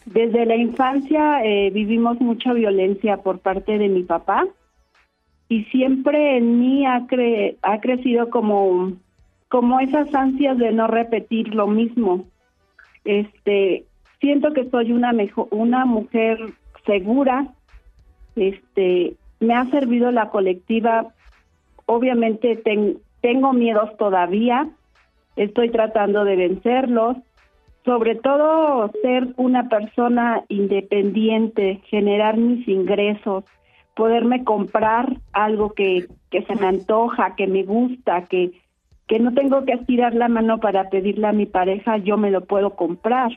[0.07, 4.47] desde la infancia eh, vivimos mucha violencia por parte de mi papá
[5.49, 8.93] y siempre en mí ha, cre ha crecido como,
[9.49, 12.27] como esas ansias de no repetir lo mismo.
[13.05, 13.85] Este,
[14.21, 16.39] siento que soy una mejor, una mujer
[16.85, 17.47] segura.
[18.37, 21.14] Este, me ha servido la colectiva
[21.87, 22.63] Obviamente
[23.21, 24.69] tengo miedos todavía,
[25.37, 27.17] estoy tratando de vencerlos,
[27.85, 33.45] sobre todo ser una persona independiente, generar mis ingresos,
[33.95, 38.53] poderme comprar algo que, que se me antoja, que me gusta, que,
[39.07, 42.45] que no tengo que estirar la mano para pedirle a mi pareja, yo me lo
[42.45, 43.33] puedo comprar.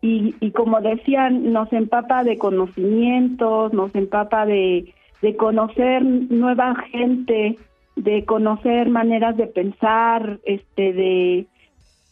[0.00, 7.58] Y, y como decían, nos empapa de conocimientos, nos empapa de, de conocer nueva gente,
[7.98, 11.46] de conocer maneras de pensar, este, de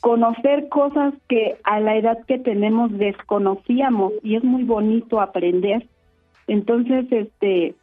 [0.00, 5.86] conocer cosas que a la edad que tenemos desconocíamos y es muy bonito aprender.
[6.48, 7.74] Entonces, este,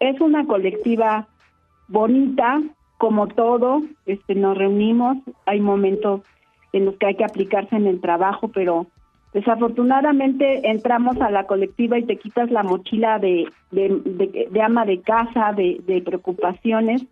[0.00, 1.28] es una colectiva
[1.88, 2.62] bonita,
[2.96, 6.22] como todo, este, nos reunimos, hay momentos
[6.72, 8.86] en los que hay que aplicarse en el trabajo, pero
[9.32, 15.52] desafortunadamente entramos a la colectiva y te quitas la mochila de, de, ama de casa,
[15.52, 17.04] de, preocupaciones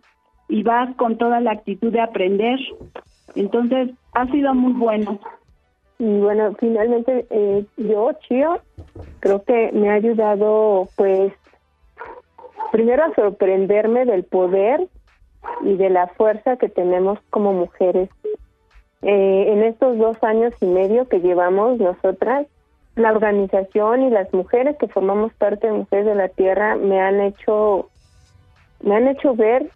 [0.49, 2.59] y vas con toda la actitud de aprender.
[3.35, 5.19] Entonces, ha sido muy bueno.
[5.99, 8.61] Y bueno, finalmente eh, yo, Chio,
[9.19, 11.33] creo que me ha ayudado, pues,
[12.71, 14.87] primero a sorprenderme del poder
[15.63, 18.09] y de la fuerza que tenemos como mujeres.
[19.01, 22.47] Eh, en estos dos años y medio que llevamos nosotras,
[22.95, 27.21] la organización y las mujeres que formamos parte de Mujeres de la Tierra me han
[27.21, 27.89] hecho,
[28.81, 29.69] me han hecho ver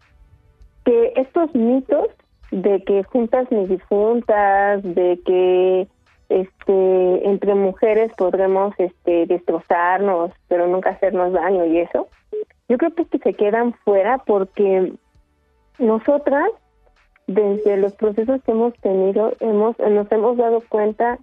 [0.85, 2.07] que estos mitos
[2.49, 5.87] de que juntas ni difuntas, de que
[6.29, 12.07] este entre mujeres podremos este destrozarnos, pero nunca hacernos daño y eso,
[12.69, 14.93] yo creo que, se quedan fuera porque
[15.77, 16.49] nosotras
[17.33, 21.19] desde los procesos que hemos tenido hemos nos hemos dado cuenta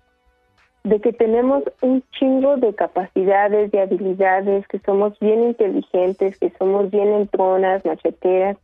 [0.84, 6.90] de que tenemos un chingo de capacidades, de habilidades, que somos bien inteligentes, que somos
[6.90, 8.56] bien entronas, macheteras,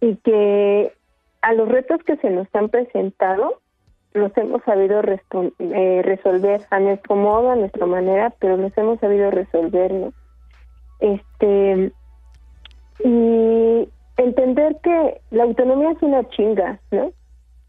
[0.00, 0.92] y que
[1.42, 3.60] a los retos que se nos han presentado
[4.12, 5.02] los hemos sabido
[5.58, 9.92] eh, resolver a nuestro modo, a nuestra manera, pero los hemos sabido resolver.
[11.00, 11.92] Este,
[13.04, 17.12] y entender que la autonomía es una chinga, ¿no?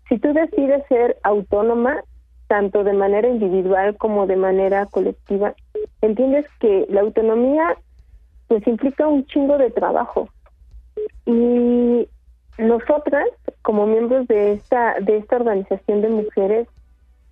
[0.09, 2.03] Si tú decides ser autónoma,
[2.47, 5.53] tanto de manera individual como de manera colectiva,
[6.01, 7.77] entiendes que la autonomía
[8.47, 10.29] pues implica un chingo de trabajo.
[11.25, 12.07] Y
[12.57, 13.27] nosotras,
[13.61, 16.67] como miembros de esta, de esta organización de mujeres,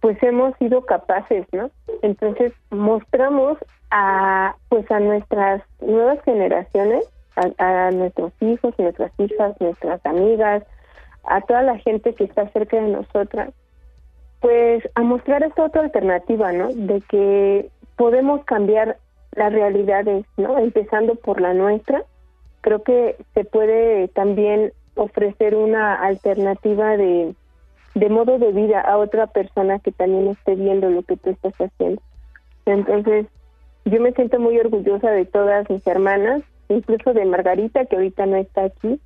[0.01, 1.71] pues hemos sido capaces, ¿no?
[2.01, 3.57] Entonces mostramos
[3.89, 10.63] a, pues a nuestras nuevas generaciones, a, nuestros hijos, nuestras hijas, nuestras amigas,
[11.23, 13.51] a toda la gente que está cerca de nosotras,
[14.39, 16.69] pues a mostrar esta otra alternativa, ¿no?
[16.73, 18.97] De que podemos cambiar
[19.31, 20.57] las realidades, ¿no?
[20.59, 22.03] Empezando por la nuestra.
[22.61, 27.35] Creo que se puede también ofrecer una alternativa de,
[27.95, 31.53] de modo de vida a otra persona que también esté viendo lo que tú estás
[31.59, 32.01] haciendo.
[32.65, 33.27] Entonces,
[33.85, 38.37] yo me siento muy orgullosa de todas mis hermanas, incluso de Margarita, que ahorita no
[38.37, 38.99] está aquí,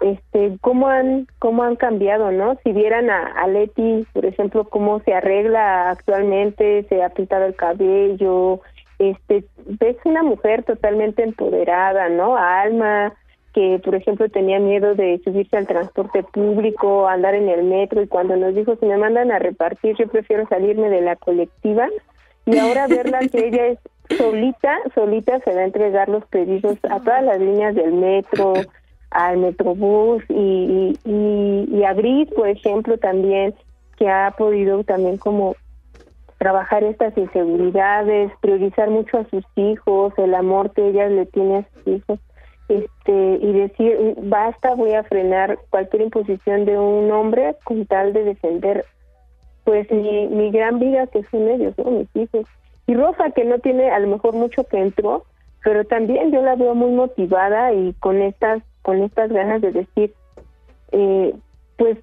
[0.00, 2.56] este, cómo han, cómo han cambiado, ¿no?
[2.64, 7.54] Si vieran a, a Leti, por ejemplo, cómo se arregla actualmente, se ha pintado el
[7.54, 8.60] cabello,
[8.98, 12.36] este, ves una mujer totalmente empoderada, ¿no?
[12.36, 13.12] Alma,
[13.52, 18.08] que por ejemplo tenía miedo de subirse al transporte público, andar en el metro y
[18.08, 21.88] cuando nos dijo si me mandan a repartir yo prefiero salirme de la colectiva
[22.46, 23.78] y ahora verla que ella es
[24.16, 28.54] solita, solita se va a entregar los pedidos a todas las líneas del metro,
[29.10, 31.94] al Metrobús y, y, y, a
[32.34, 33.54] por ejemplo, también,
[33.96, 35.54] que ha podido también como
[36.38, 41.64] trabajar estas inseguridades, priorizar mucho a sus hijos, el amor que ella le tiene a
[41.74, 42.18] sus hijos,
[42.68, 48.24] este y decir basta, voy a frenar cualquier imposición de un hombre con tal de
[48.24, 48.84] defender
[49.64, 51.90] pues mi, mi gran vida que son ellos, ¿no?
[51.90, 52.46] mis hijos.
[52.86, 55.24] Y Rosa, que no tiene a lo mejor mucho que entró,
[55.62, 60.12] pero también yo la veo muy motivada y con estas con estas ganas de decir,
[60.90, 61.34] eh,
[61.76, 61.98] pues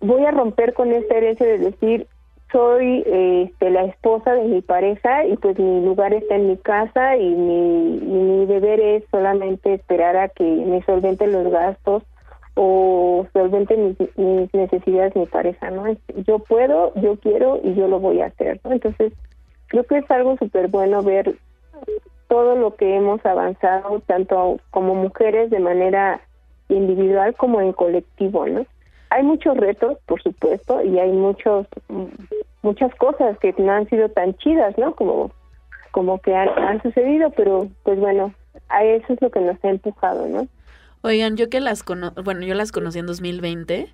[0.00, 2.08] voy a romper con esta herencia de decir,
[2.50, 7.16] soy este, la esposa de mi pareja y pues mi lugar está en mi casa
[7.16, 12.02] y mi, mi deber es solamente esperar a que me solventen los gastos
[12.54, 15.84] o solventen mis, necesidades mi pareja, ¿no?
[16.26, 18.72] Yo puedo, yo quiero y yo lo voy a hacer, ¿no?
[18.72, 19.12] Entonces,
[19.68, 21.36] creo que es algo súper bueno ver
[22.28, 26.20] todo lo que hemos avanzado, tanto como mujeres de manera
[26.68, 28.66] individual como en colectivo, ¿no?
[29.10, 31.66] Hay muchos retos, por supuesto, y hay muchos
[32.62, 34.94] muchas cosas que no han sido tan chidas, ¿no?
[34.94, 35.30] Como
[35.90, 38.34] como que han, sucedido, pero pues bueno,
[38.68, 40.46] a eso es lo que nos ha empujado, ¿no?
[41.00, 43.88] Oigan, yo que las cono bueno, yo las conocí en 2020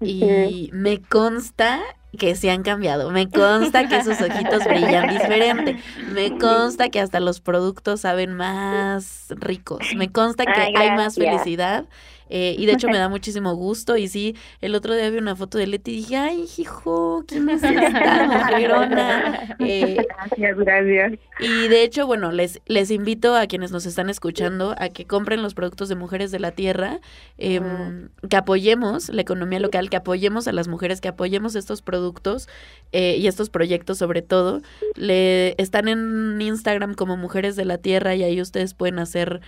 [0.00, 1.80] y me consta
[2.18, 3.10] que se han cambiado.
[3.10, 5.78] Me consta que sus ojitos brillan diferente.
[6.12, 9.94] Me consta que hasta los productos saben más ricos.
[9.96, 11.86] Me consta que hay más felicidad
[12.30, 13.96] eh, y de hecho me da muchísimo gusto.
[13.96, 17.48] Y sí, el otro día vi una foto de Leti y dije, ay, hijo, ¿quién
[17.50, 19.36] es esta mujerona?
[19.62, 21.12] Eh, gracias, gracias.
[21.38, 25.42] Y de hecho, bueno, les, les invito a quienes nos están escuchando a que compren
[25.42, 27.00] los productos de Mujeres de la Tierra,
[27.36, 32.48] em, que apoyemos la economía local, que apoyemos a las mujeres, que apoyemos estos productos
[32.92, 34.62] eh, y estos proyectos sobre todo.
[34.94, 39.40] Le, están en Instagram como Mujeres de la Tierra y ahí ustedes pueden hacer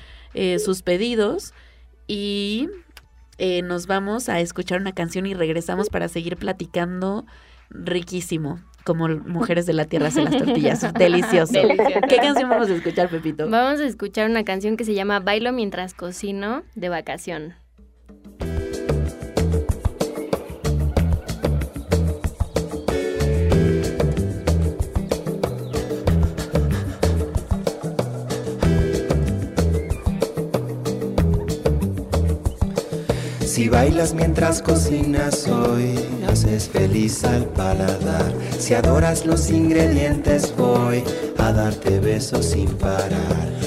[0.58, 1.52] sus pedidos.
[2.06, 2.68] Y
[3.38, 7.26] eh, nos vamos a escuchar una canción y regresamos para seguir platicando
[7.70, 8.60] riquísimo.
[8.84, 10.92] Como mujeres de la tierra hacen las tortillas.
[10.98, 11.52] Delicioso.
[12.08, 13.48] ¿Qué canción vamos a escuchar, Pepito?
[13.48, 17.54] Vamos a escuchar una canción que se llama Bailo mientras cocino de vacación.
[33.62, 35.94] Si bailas mientras cocinas hoy,
[36.26, 38.34] haces feliz al paladar.
[38.58, 41.04] Si adoras los ingredientes, voy
[41.38, 43.61] a darte besos sin parar.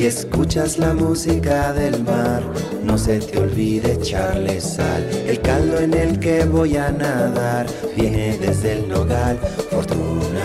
[0.00, 2.42] Si escuchas la música del mar,
[2.82, 5.06] no se te olvide echarle sal.
[5.26, 9.38] El caldo en el que voy a nadar viene desde el nogal.
[9.70, 10.40] Fortuna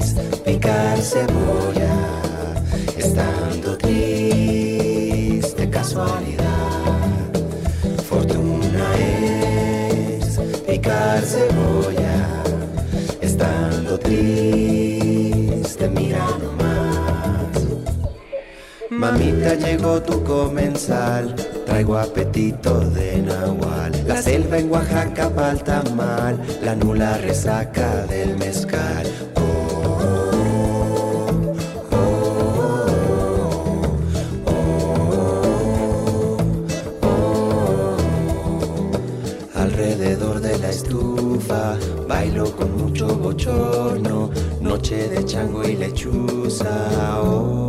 [0.00, 0.14] es
[0.44, 1.94] picar cebolla,
[2.96, 4.90] estando triste
[5.70, 6.42] casualidad.
[8.08, 12.42] Fortuna es picar cebolla,
[13.20, 16.26] estando triste, mira
[18.98, 21.32] Mamita llegó tu comensal,
[21.64, 23.92] traigo apetito de nahual.
[24.08, 29.06] La selva en Oaxaca falta mal, la nula resaca del mezcal.
[39.54, 41.76] Alrededor de la estufa,
[42.08, 44.30] bailo con mucho bochorno,
[44.60, 47.20] noche de chango y lechuza.
[47.22, 47.67] Oh.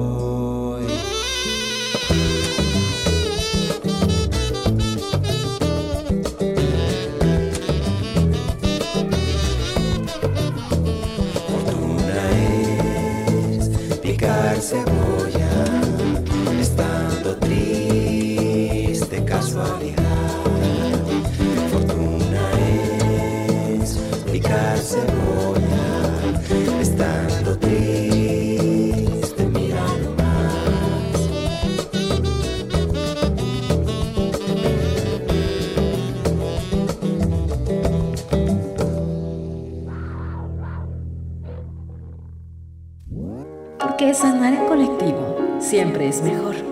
[44.13, 46.68] Sanar en colectivo siempre es mejor.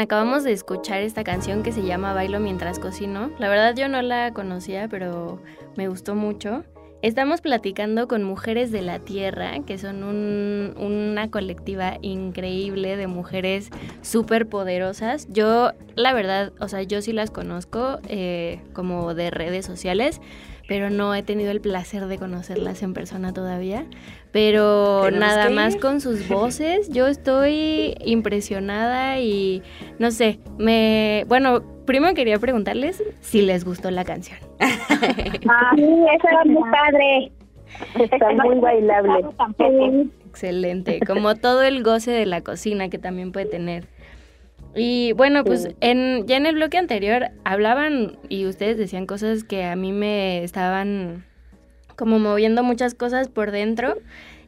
[0.00, 3.30] Acabamos de escuchar esta canción que se llama Bailo mientras cocino.
[3.38, 5.42] La verdad yo no la conocía, pero
[5.76, 6.64] me gustó mucho.
[7.02, 13.68] Estamos platicando con Mujeres de la Tierra, que son una colectiva increíble de mujeres
[14.00, 15.28] súper poderosas.
[15.28, 20.22] Yo, la verdad, o sea, yo sí las conozco eh, como de redes sociales,
[20.70, 23.86] pero no he tenido el placer de conocerlas en persona todavía.
[24.30, 29.64] Pero nada más con sus voces, yo estoy impresionada y
[29.98, 34.38] no sé, me, bueno, primero quería preguntarles si les gustó la canción.
[34.60, 37.32] ah, sí, eso era muy padre.
[38.04, 39.24] Está muy bailable.
[40.28, 43.88] Excelente, como todo el goce de la cocina que también puede tener.
[44.74, 49.64] Y bueno, pues en, ya en el bloque anterior hablaban y ustedes decían cosas que
[49.64, 51.24] a mí me estaban
[51.96, 53.96] como moviendo muchas cosas por dentro.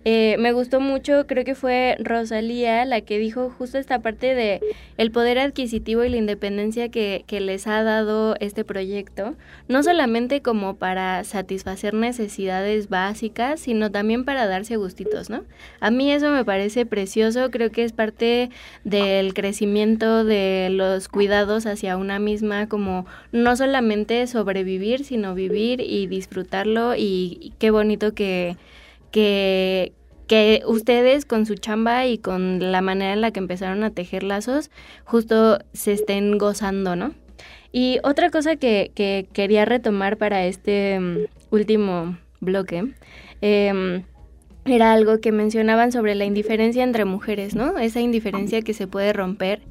[0.04, 4.60] Eh, me gustó mucho, creo que fue Rosalía la que dijo justo esta parte de
[4.96, 9.36] el poder adquisitivo y la independencia que, que, les ha dado este proyecto,
[9.68, 15.44] no solamente como para satisfacer necesidades básicas, sino también para darse gustitos, ¿no?
[15.78, 18.50] A mí eso me parece precioso, creo que es parte
[18.82, 26.08] del crecimiento de los cuidados hacia una misma, como no solamente sobrevivir, sino vivir y
[26.08, 28.56] disfrutarlo y qué bonito que
[29.12, 29.92] que,
[30.26, 34.24] que ustedes con su chamba y con la manera en la que empezaron a tejer
[34.24, 34.70] lazos,
[35.04, 37.14] justo se estén gozando, ¿no?
[37.70, 41.18] Y otra cosa que, que quería retomar para este mm,
[41.50, 42.92] último bloque,
[43.40, 44.02] eh,
[44.64, 47.78] era algo que mencionaban sobre la indiferencia entre mujeres, ¿no?
[47.78, 49.62] Esa indiferencia que se puede romper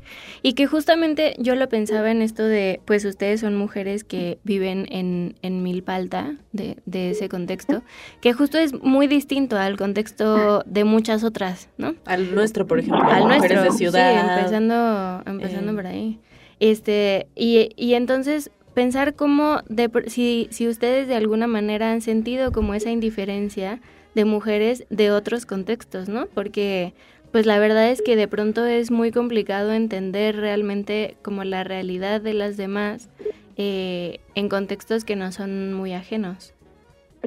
[0.42, 4.88] y que justamente yo lo pensaba en esto de, pues ustedes son mujeres que viven
[4.90, 7.84] en, en Milpalta, de, de ese contexto,
[8.20, 11.96] que justo es muy distinto al contexto de muchas otras, ¿no?
[12.06, 14.12] Al nuestro, por ejemplo, al nuestro, de ciudad.
[14.12, 15.76] Sí, empezando, empezando eh.
[15.76, 16.20] por ahí.
[16.60, 22.52] Este, y, y entonces pensar cómo, de, si, si ustedes de alguna manera han sentido
[22.52, 23.80] como esa indiferencia,
[24.16, 26.28] de mujeres de otros contextos, ¿no?
[26.34, 26.94] Porque
[27.32, 32.20] pues la verdad es que de pronto es muy complicado entender realmente como la realidad
[32.22, 33.10] de las demás
[33.58, 36.54] eh, en contextos que no son muy ajenos.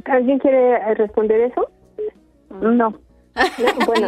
[0.05, 1.71] ¿Alguien quiere responder eso?
[2.61, 2.99] No.
[3.87, 4.07] Bueno,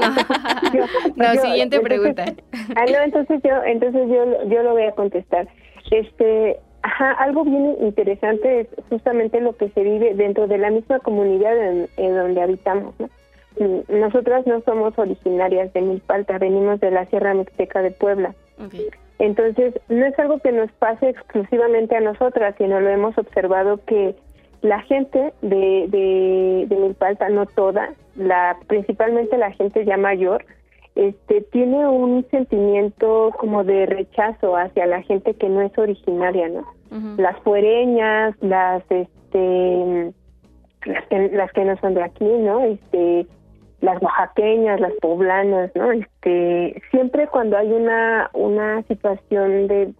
[1.16, 2.26] no, siguiente pregunta.
[2.76, 5.48] Ah, no, entonces yo, entonces yo, yo lo voy a contestar.
[5.90, 11.00] Este, Ajá, algo bien interesante es justamente lo que se vive dentro de la misma
[11.00, 11.52] comunidad
[11.96, 12.94] en, donde habitamos.
[13.58, 18.36] Mm, nosotras no somos originarias de Milpalta, venimos de la Sierra Mixteca de Puebla.
[19.18, 24.14] Entonces, no es algo que nos pase exclusivamente a nosotras, sino lo hemos observado que
[24.62, 30.44] la gente de, de, de Milpalta, no toda, la, principalmente la gente ya mayor,
[30.94, 36.75] este, tiene un sentimiento como de rechazo hacia la gente que no es originaria, ¿no?
[37.16, 40.12] Las fuereñas, las, este,
[40.84, 42.60] las que, las que no son de aquí, ¿no?
[42.62, 43.26] Este,
[43.80, 45.92] las oaxaqueñas, las poblanas, ¿no?
[45.92, 49.92] Este, siempre cuando hay una, una situación de,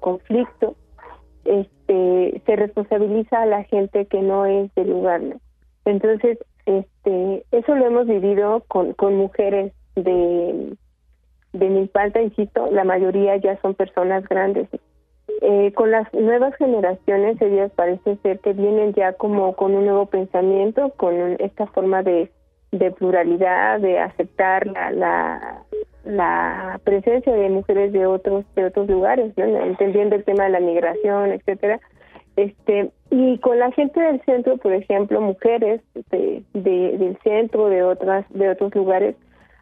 [0.00, 0.76] conflicto,
[1.44, 5.36] este, se responsabiliza a la gente que no es del lugar, ¿no?
[5.84, 10.76] Entonces, este, eso lo hemos vivido con, con mujeres de,
[11.52, 14.68] de Milpalta, insisto, la mayoría ya son personas grandes.
[15.40, 20.06] Eh, con las nuevas generaciones, ellas parece ser que vienen ya como con un nuevo
[20.06, 22.30] pensamiento, con esta forma de,
[22.72, 25.62] de pluralidad, de aceptar la, la,
[26.04, 31.30] la, presencia de mujeres de otros de otros lugares, entendiendo el tema de la migración,
[31.30, 31.78] etcétera.
[32.34, 35.80] Este, y con la gente del centro, por ejemplo, mujeres
[36.10, 39.14] de, de, del centro, de otras de otros lugares,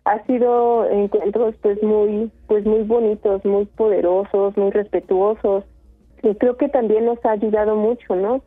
[0.07, 5.65] ha sido encuentros pues muy pues muy bonitos, muy poderosos, muy respetuosos
[6.23, 8.41] y creo que también nos ha ayudado mucho, ¿no?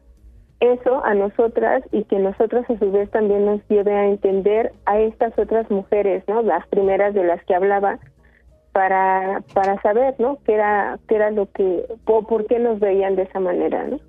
[0.61, 4.99] Eso a nosotras y que nosotras a su vez también nos lleve a entender a
[4.99, 6.41] estas otras mujeres, ¿no?
[6.41, 7.99] Las primeras de las que hablaba
[8.71, 10.37] para para saber, ¿no?
[10.45, 13.99] qué era qué era lo que por qué nos veían de esa manera, ¿no?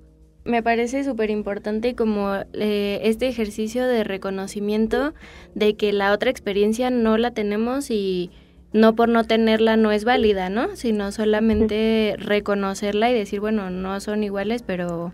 [0.43, 5.13] Me parece súper importante como eh, este ejercicio de reconocimiento
[5.53, 8.31] de que la otra experiencia no la tenemos y
[8.73, 10.75] no por no tenerla no es válida, ¿no?
[10.75, 15.13] Sino solamente reconocerla y decir, bueno, no son iguales, pero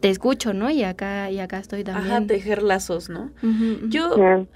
[0.00, 0.70] te escucho, ¿no?
[0.70, 2.12] Y acá, y acá estoy también.
[2.12, 3.30] Ajá, tejer lazos, ¿no?
[3.88, 4.14] Yo,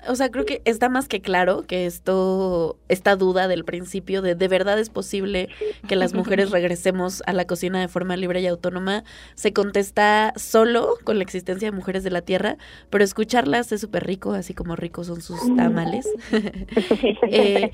[0.08, 4.34] o sea, creo que está más que claro que esto, esta duda del principio de
[4.34, 5.48] de verdad es posible
[5.88, 10.96] que las mujeres regresemos a la cocina de forma libre y autónoma, se contesta solo
[11.04, 12.56] con la existencia de mujeres de la tierra,
[12.90, 16.08] pero escucharlas es súper rico, así como ricos son sus tamales.
[17.28, 17.72] eh,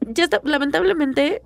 [0.00, 1.42] ya está, lamentablemente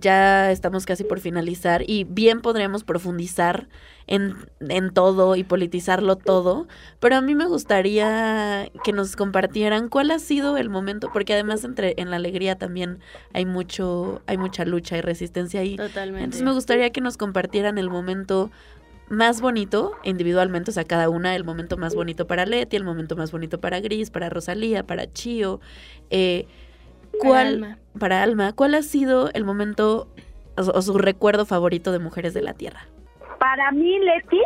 [0.00, 3.68] ya estamos casi por finalizar y bien podríamos profundizar
[4.06, 6.66] en, en, todo y politizarlo todo,
[6.98, 11.64] pero a mí me gustaría que nos compartieran cuál ha sido el momento, porque además
[11.64, 13.00] entre en la alegría también
[13.34, 15.76] hay mucho, hay mucha lucha y resistencia ahí.
[15.76, 16.24] Totalmente.
[16.24, 18.50] Entonces me gustaría que nos compartieran el momento
[19.10, 23.16] más bonito individualmente, o sea, cada una, el momento más bonito para Leti, el momento
[23.16, 25.60] más bonito para Gris, para Rosalía, para Chio.
[26.10, 26.46] Eh,
[27.18, 27.78] ¿Cuál, para
[28.12, 28.52] Alma.
[28.54, 30.08] ¿cuál ha sido el momento
[30.56, 32.80] o, su recuerdo favorito de Mujeres de la Tierra?
[33.38, 34.40] Para mí, Leti,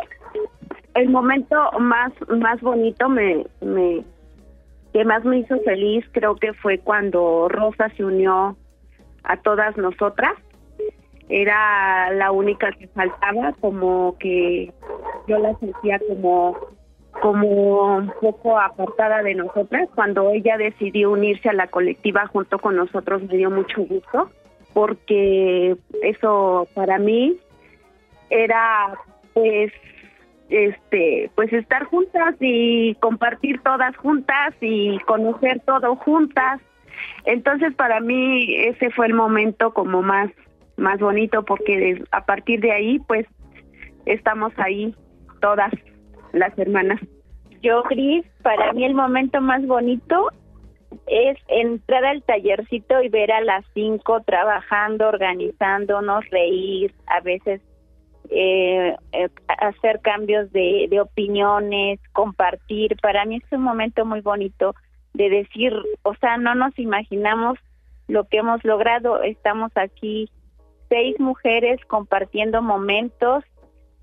[0.95, 4.05] el momento más, más bonito me, me,
[4.93, 8.57] que más me hizo feliz creo que fue cuando Rosa se unió
[9.25, 10.35] a todas nosotras
[11.29, 14.71] era la única que faltaba, como que
[15.27, 16.57] yo la sentía como
[17.21, 19.89] como un poco apartada de nosotras.
[19.95, 24.31] Cuando ella decidió unirse a la colectiva junto con nosotros me dio mucho gusto,
[24.73, 27.37] porque eso para mí
[28.31, 28.95] era
[29.35, 29.73] pues
[30.49, 36.61] este pues estar juntas y compartir todas juntas y conocer todo juntas.
[37.25, 40.31] Entonces para mí ese fue el momento como más
[40.77, 43.27] más bonito porque a partir de ahí pues
[44.07, 44.95] estamos ahí
[45.41, 45.73] todas
[46.33, 47.01] las hermanas.
[47.63, 50.29] Yo, Cris, para mí el momento más bonito
[51.07, 57.61] es entrar al tallercito y ver a las cinco trabajando, organizándonos, reír, a veces
[58.31, 59.29] eh, eh,
[59.59, 62.97] hacer cambios de, de opiniones, compartir.
[63.01, 64.75] Para mí es un momento muy bonito
[65.15, 67.59] de decir, o sea, no nos imaginamos
[68.09, 69.23] lo que hemos logrado.
[69.23, 70.31] Estamos aquí
[70.89, 73.45] seis mujeres compartiendo momentos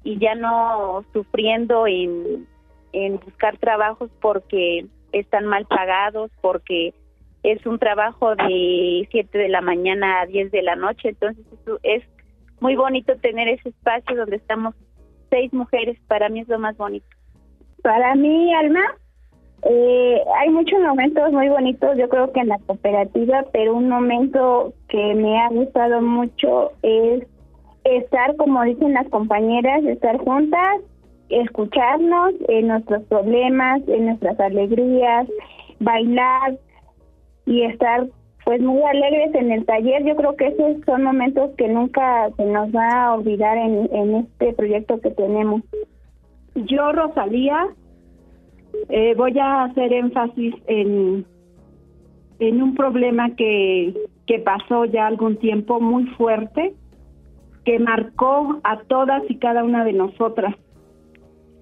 [0.04, 2.48] y ya no sufriendo en,
[2.94, 6.94] en buscar trabajos porque están mal pagados, porque
[7.44, 11.46] es un trabajo de 7 de la mañana a 10 de la noche, entonces
[11.84, 12.04] es
[12.60, 14.76] muy bonito tener ese espacio donde estamos
[15.30, 17.08] seis mujeres, para mí es lo más bonito.
[17.82, 18.84] Para mí, Alma,
[19.64, 24.74] eh, hay muchos momentos muy bonitos, yo creo que en la cooperativa, pero un momento
[24.88, 27.26] que me ha gustado mucho es
[27.98, 30.82] estar, como dicen las compañeras, estar juntas,
[31.30, 35.28] escucharnos en nuestros problemas, en nuestras alegrías,
[35.80, 36.58] bailar
[37.46, 38.08] y estar
[38.46, 40.04] pues muy alegres en el taller.
[40.06, 44.16] Yo creo que esos son momentos que nunca se nos va a olvidar en, en
[44.16, 45.62] este proyecto que tenemos.
[46.56, 47.68] Yo, Rosalía,
[48.90, 51.26] eh, voy a hacer énfasis en,
[52.40, 53.94] en un problema que,
[54.26, 56.74] que pasó ya algún tiempo muy fuerte,
[57.66, 60.56] que marcó a todas y cada una de nosotras.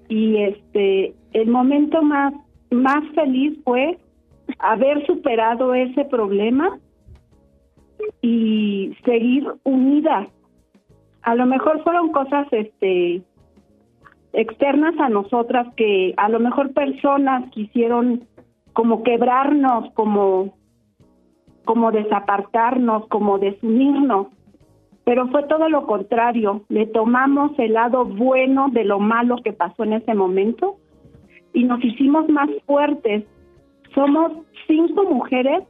[0.09, 2.33] Y este, el momento más,
[2.71, 3.97] más feliz fue
[4.59, 6.79] haber superado ese problema
[8.21, 10.27] y seguir unidas.
[11.23, 13.21] A lo mejor fueron cosas este
[14.33, 18.27] externas a nosotras que a lo mejor personas quisieron
[18.73, 20.53] como quebrarnos, como
[21.65, 24.27] como desapartarnos, como desunirnos,
[25.07, 29.85] pero fue todo lo contrario, le tomamos el lado bueno de lo malo que pasó
[29.85, 30.75] en ese momento
[31.53, 33.23] y nos hicimos más fuertes.
[33.95, 34.33] Somos
[34.67, 35.63] cinco mujeres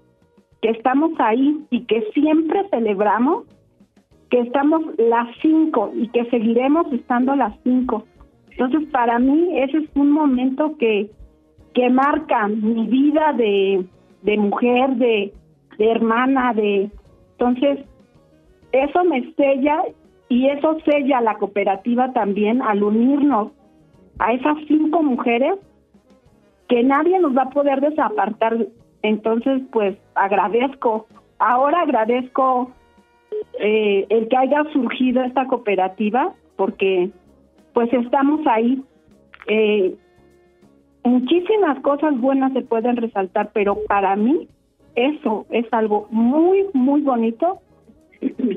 [0.63, 3.43] que estamos ahí y que siempre celebramos
[4.31, 8.05] que estamos las cinco y que seguiremos estando las cinco.
[8.49, 11.11] Entonces, para mí ese es un momento que,
[11.75, 13.85] que marca mi vida de,
[14.23, 15.31] de mujer, de,
[15.77, 16.89] de hermana, de...
[17.33, 17.85] Entonces,
[18.71, 19.83] eso me sella
[20.29, 23.51] y eso sella la cooperativa también al unirnos
[24.19, 25.55] a esas cinco mujeres
[26.67, 28.67] que nadie nos va a poder desapartar.
[29.03, 31.07] Entonces, pues agradezco,
[31.39, 32.71] ahora agradezco
[33.59, 37.09] eh, el que haya surgido esta cooperativa porque
[37.73, 38.83] pues estamos ahí.
[39.47, 39.95] Eh,
[41.03, 44.49] muchísimas cosas buenas se pueden resaltar, pero para mí
[44.95, 47.61] eso es algo muy, muy bonito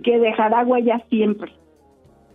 [0.04, 1.52] que dejará huella siempre.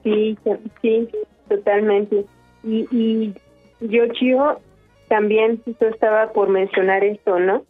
[0.04, 0.38] Sí,
[0.82, 1.10] sí,
[1.48, 2.26] totalmente.
[2.64, 3.34] Y, y
[3.82, 4.60] yo, Chio,
[5.08, 7.64] también justo estaba por mencionar esto, ¿no?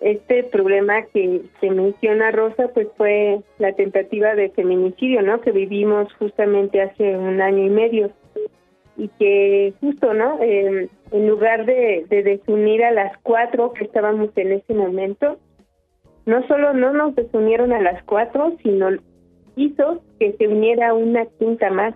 [0.00, 5.40] Este problema que se menciona Rosa, pues fue la tentativa de feminicidio, ¿no?
[5.40, 8.10] Que vivimos justamente hace un año y medio
[8.96, 10.38] y que justo, ¿no?
[10.42, 15.38] Eh, en lugar de, desunir a las cuatro que estábamos en ese momento,
[16.26, 18.90] no solo no nos desunieron a las cuatro, sino
[19.56, 21.94] hizo que se uniera una quinta más.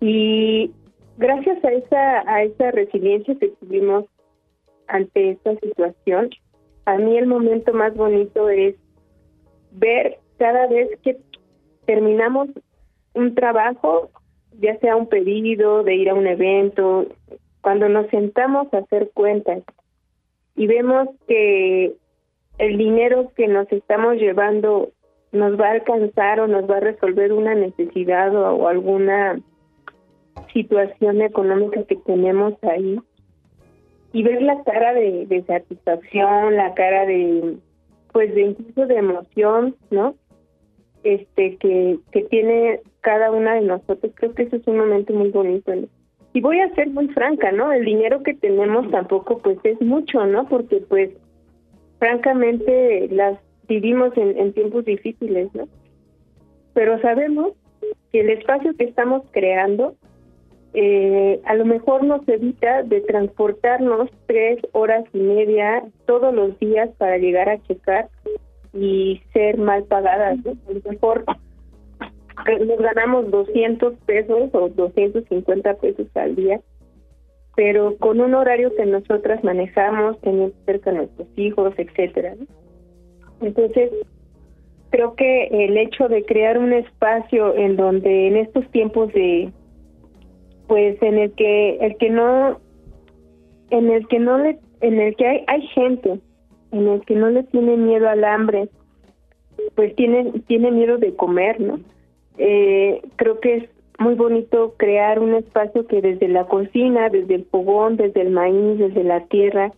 [0.00, 0.70] Y
[1.18, 4.06] gracias a esa a esa resiliencia que tuvimos
[4.88, 6.30] ante esta situación,
[6.84, 8.74] a mí el momento más bonito es
[9.72, 11.18] ver cada vez que
[11.86, 12.48] terminamos
[13.14, 14.10] un trabajo,
[14.58, 17.06] ya sea un pedido, de ir a un evento,
[17.60, 19.62] cuando nos sentamos a hacer cuentas
[20.56, 21.94] y vemos que
[22.60, 24.90] el dinero que nos estamos llevando
[25.32, 29.40] nos va a alcanzar o nos va a resolver una necesidad o, alguna
[30.52, 33.00] situación económica que tenemos ahí
[34.12, 37.56] y ver la cara de, de satisfacción, la cara de
[38.12, 40.16] pues de incluso de emoción, ¿no?
[41.02, 45.30] Este que, que tiene cada una de nosotros, creo que eso es un momento muy
[45.30, 45.72] bonito.
[46.34, 47.72] Y voy a ser muy franca, ¿no?
[47.72, 50.46] El dinero que tenemos tampoco pues es mucho, ¿no?
[50.48, 51.10] Porque pues
[52.00, 53.38] francamente las
[53.68, 55.68] vivimos en, tiempos difíciles, ¿no?
[56.74, 57.52] Pero sabemos
[58.10, 59.94] que el espacio que estamos creando
[60.72, 66.90] eh, a lo mejor nos evita de transportarnos tres horas y media todos los días
[66.98, 68.08] para llegar a checar
[68.72, 70.38] y ser mal pagadas.
[70.44, 70.52] ¿no?
[70.68, 71.24] A lo mejor
[72.66, 76.60] nos ganamos 200 pesos o 250 pesos al día,
[77.56, 82.34] pero con un horario que nosotras manejamos, teniendo cerca a nuestros hijos, etcétera.
[83.40, 83.90] Entonces,
[84.90, 89.52] creo que el hecho de crear un espacio en donde en estos tiempos de
[90.66, 92.60] pues en el que el que no
[93.70, 96.20] en el que no le en el que hay, hay gente
[96.72, 98.68] en el que no le tiene miedo al hambre
[99.74, 101.80] pues tiene tiene miedo de comer no
[102.38, 103.64] eh, creo que es
[104.00, 108.78] muy bonito crear un espacio que desde la cocina desde el fogón desde el maíz
[108.78, 109.72] desde la tierra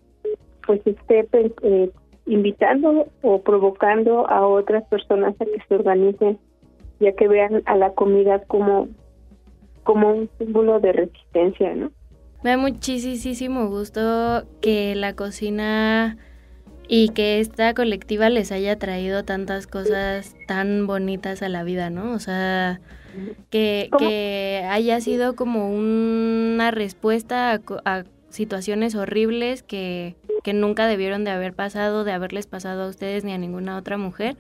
[0.67, 1.29] pues esté
[1.63, 1.91] eh,
[2.27, 6.39] invitando o provocando a otras personas a que se organicen
[7.01, 8.89] y a que vean a la comida como
[9.83, 11.91] como un símbolo de resistencia, ¿no?
[12.45, 16.17] Me da muchísimo gusto que la cocina
[16.89, 22.13] y que esta colectiva les haya traído tantas cosas tan bonitas a la vida, ¿no?
[22.13, 22.81] O sea,
[23.51, 31.31] que, que haya sido como una respuesta a, situaciones horribles que, que nunca debieron de
[31.31, 34.37] haber pasado, de haberles pasado a ustedes ni a ninguna otra mujer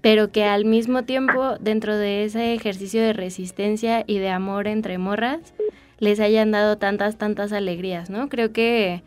[0.00, 4.98] pero que al mismo tiempo dentro de ese ejercicio de resistencia y de amor entre
[4.98, 5.54] morras
[5.98, 8.28] les hayan dado tantas, tantas alegrías, ¿no?
[8.28, 9.02] Creo que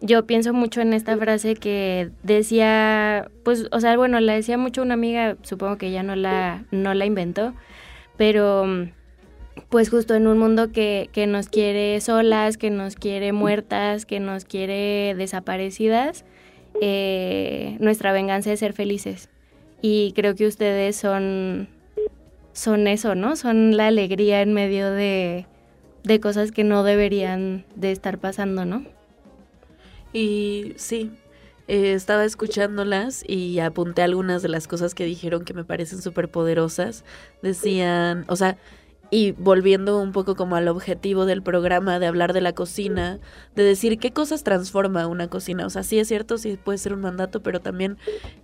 [0.00, 4.82] yo pienso mucho en esta frase que decía, pues, o sea, bueno, la decía mucho
[4.82, 7.54] una amiga, supongo que ya no la, no la inventó,
[8.16, 8.66] pero
[9.68, 14.20] pues justo en un mundo que, que nos quiere solas, que nos quiere muertas, que
[14.20, 16.24] nos quiere desaparecidas,
[16.80, 19.30] eh, nuestra venganza es ser felices
[19.80, 21.68] y creo que ustedes son,
[22.52, 23.36] son eso, ¿no?
[23.36, 25.46] Son la alegría en medio de,
[26.04, 28.84] de cosas que no deberían de estar pasando, ¿no?
[30.12, 31.10] Y sí,
[31.68, 36.28] eh, estaba escuchándolas y apunté algunas de las cosas que dijeron que me parecen súper
[36.30, 37.04] poderosas.
[37.42, 38.56] Decían, o sea,
[39.10, 43.20] y volviendo un poco como al objetivo del programa de hablar de la cocina,
[43.54, 45.66] de decir qué cosas transforma una cocina.
[45.66, 47.98] O sea, sí es cierto, sí puede ser un mandato, pero también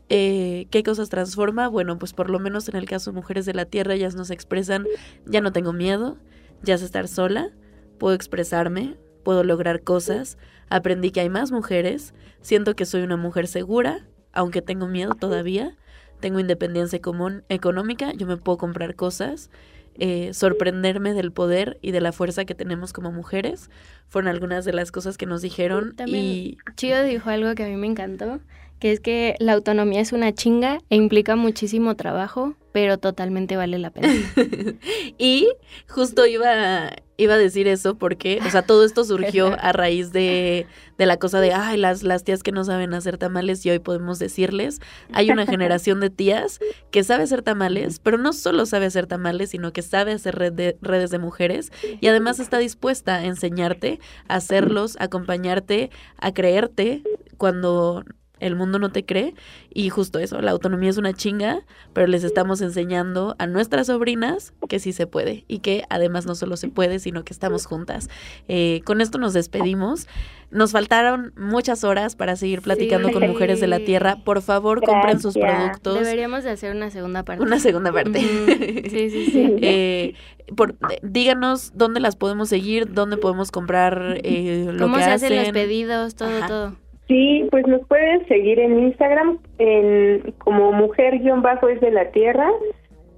[0.09, 1.68] eh, qué cosas transforma.
[1.68, 4.31] Bueno, pues por lo menos en el caso de Mujeres de la Tierra, ellas nos
[4.31, 4.87] expresan,
[5.27, 6.16] ya no tengo miedo,
[6.62, 7.51] ya sé estar sola,
[7.99, 13.47] puedo expresarme, puedo lograr cosas, aprendí que hay más mujeres, siento que soy una mujer
[13.47, 15.76] segura, aunque tengo miedo todavía,
[16.20, 19.51] tengo independencia común, económica, yo me puedo comprar cosas
[19.99, 23.70] eh, sorprenderme del poder y de la fuerza que tenemos como mujeres.
[24.09, 25.95] Fueron algunas de las cosas que nos dijeron.
[25.95, 28.40] También y Chido dijo algo que a mí me encantó,
[28.78, 33.78] que es que la autonomía es una chinga e implica muchísimo trabajo, pero totalmente vale
[33.78, 34.09] la pena.
[35.18, 35.49] y
[35.88, 36.90] justo iba,
[37.25, 40.66] iba a decir eso porque, o sea, todo esto surgió a raíz de,
[40.99, 43.78] de, la cosa de, ay, las, las tías que no saben hacer tamales y hoy
[43.78, 44.81] podemos decirles,
[45.12, 49.51] hay una generación de tías que sabe hacer tamales, pero no solo sabe hacer tamales,
[49.51, 54.97] sino que sabe hacer redes de mujeres y además está dispuesta a enseñarte, a hacerlos,
[54.99, 57.03] a acompañarte, a creerte
[57.36, 58.05] cuando
[58.43, 59.35] el mundo no te cree
[59.73, 61.60] y justo eso, la autonomía es una chinga,
[61.93, 66.35] pero les estamos enseñando a nuestras sobrinas que sí se puede y que además no
[66.35, 68.09] solo se puede, sino que estamos juntas.
[68.48, 70.06] Eh, con esto nos despedimos.
[70.51, 74.16] Nos faltaron muchas horas para seguir platicando con Mujeres de la Tierra.
[74.23, 75.98] Por favor, compren sus productos.
[76.01, 77.43] Deberíamos de hacer una segunda parte.
[77.43, 78.20] Una segunda parte.
[78.20, 79.56] sí, sí, sí.
[79.62, 80.14] Eh,
[80.56, 85.51] por, díganos dónde las podemos seguir, dónde podemos comprar eh, lo ¿Cómo se hacen los
[85.51, 86.77] pedidos, todo, todo.
[87.09, 92.49] Sí, pues nos pueden seguir en Instagram en como mujer-bajo es de la tierra,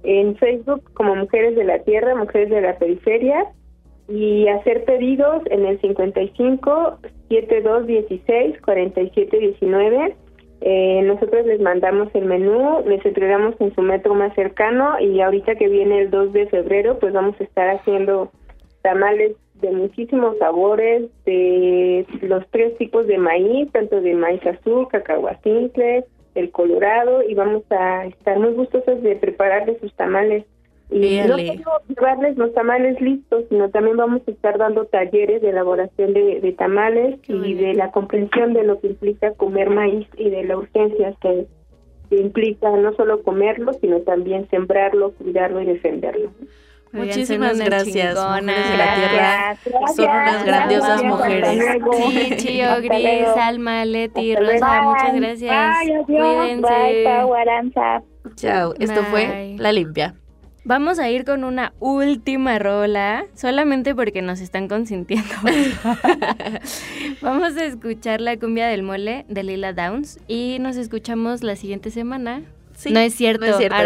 [0.03, 3.47] en Facebook como Mujeres de la Tierra, Mujeres de la Periferia
[4.07, 6.99] y hacer pedidos en el 55
[7.29, 10.15] 7216 4719
[10.61, 15.55] Eh, nosotros les mandamos el menú, les entregamos en su metro más cercano y ahorita
[15.55, 18.31] que viene el 2 de febrero, pues vamos a estar haciendo
[18.81, 26.05] tamales de muchísimos sabores, de los tres tipos de maíz, tanto de maíz azul, cacahuacintle,
[26.35, 30.45] el colorado, y vamos a estar muy gustosos de prepararles sus tamales.
[30.91, 35.49] Y no solo llevarles los tamales listos, sino también vamos a estar dando talleres de
[35.49, 40.43] elaboración de, tamales y de la comprensión de lo que implica comer maíz y de
[40.43, 41.47] la urgencia que,
[42.11, 46.31] implica no solo comerlo, sino también sembrarlo, cuidarlo y defenderlo.
[46.95, 49.57] Muchísimas gracias, mujeres de la tierra.
[49.95, 51.59] Son unas grandiosas mujeres.
[52.09, 55.77] Sí, Chío, Gris, Alma, Leti, Rosa, muchas gracias.
[56.05, 57.03] Cuídense.
[58.35, 60.15] Chao, esto fue La Limpia.
[60.67, 65.29] Vamos a ir con una última rola, solamente porque nos están consintiendo.
[67.21, 71.91] Vamos a escuchar la cumbia del mole de Lila Downs y nos escuchamos la siguiente
[71.91, 72.41] semana.
[72.91, 73.45] No es cierto,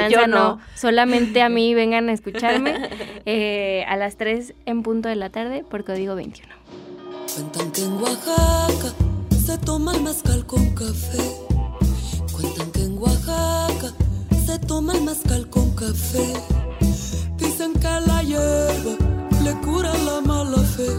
[0.10, 0.60] yo no.
[0.76, 2.90] Solamente a mí vengan a escucharme
[3.26, 6.54] eh, a las 3 en punto de la tarde por código 21.
[7.36, 8.94] Cuentan que en Oaxaca
[9.46, 11.24] se toma el mezcal con café.
[12.32, 13.94] Cuentan que en Oaxaca
[14.46, 16.34] se toma el mezcal con café.
[17.38, 18.96] Dicen que la hierba
[19.44, 20.90] le cura la mala fe.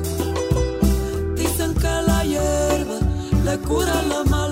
[1.36, 2.98] Dicen que la hierba
[3.44, 4.49] le cura la mala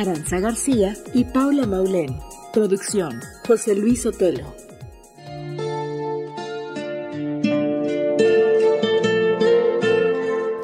[0.00, 2.18] Aranza García y Paula Maulén.
[2.54, 4.54] Producción, José Luis Otelo.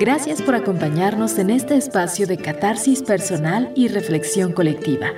[0.00, 5.08] Gracias por acompañarnos en este espacio de catarsis personal y reflexión colectiva.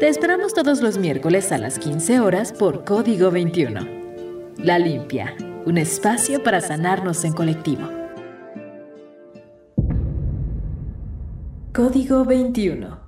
[0.00, 3.80] Te esperamos todos los miércoles a las 15 horas por Código 21.
[4.58, 5.34] La Limpia,
[5.64, 7.88] un espacio para sanarnos en colectivo.
[11.72, 13.05] Código 21.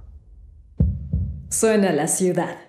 [1.59, 2.68] Suena la ciudad.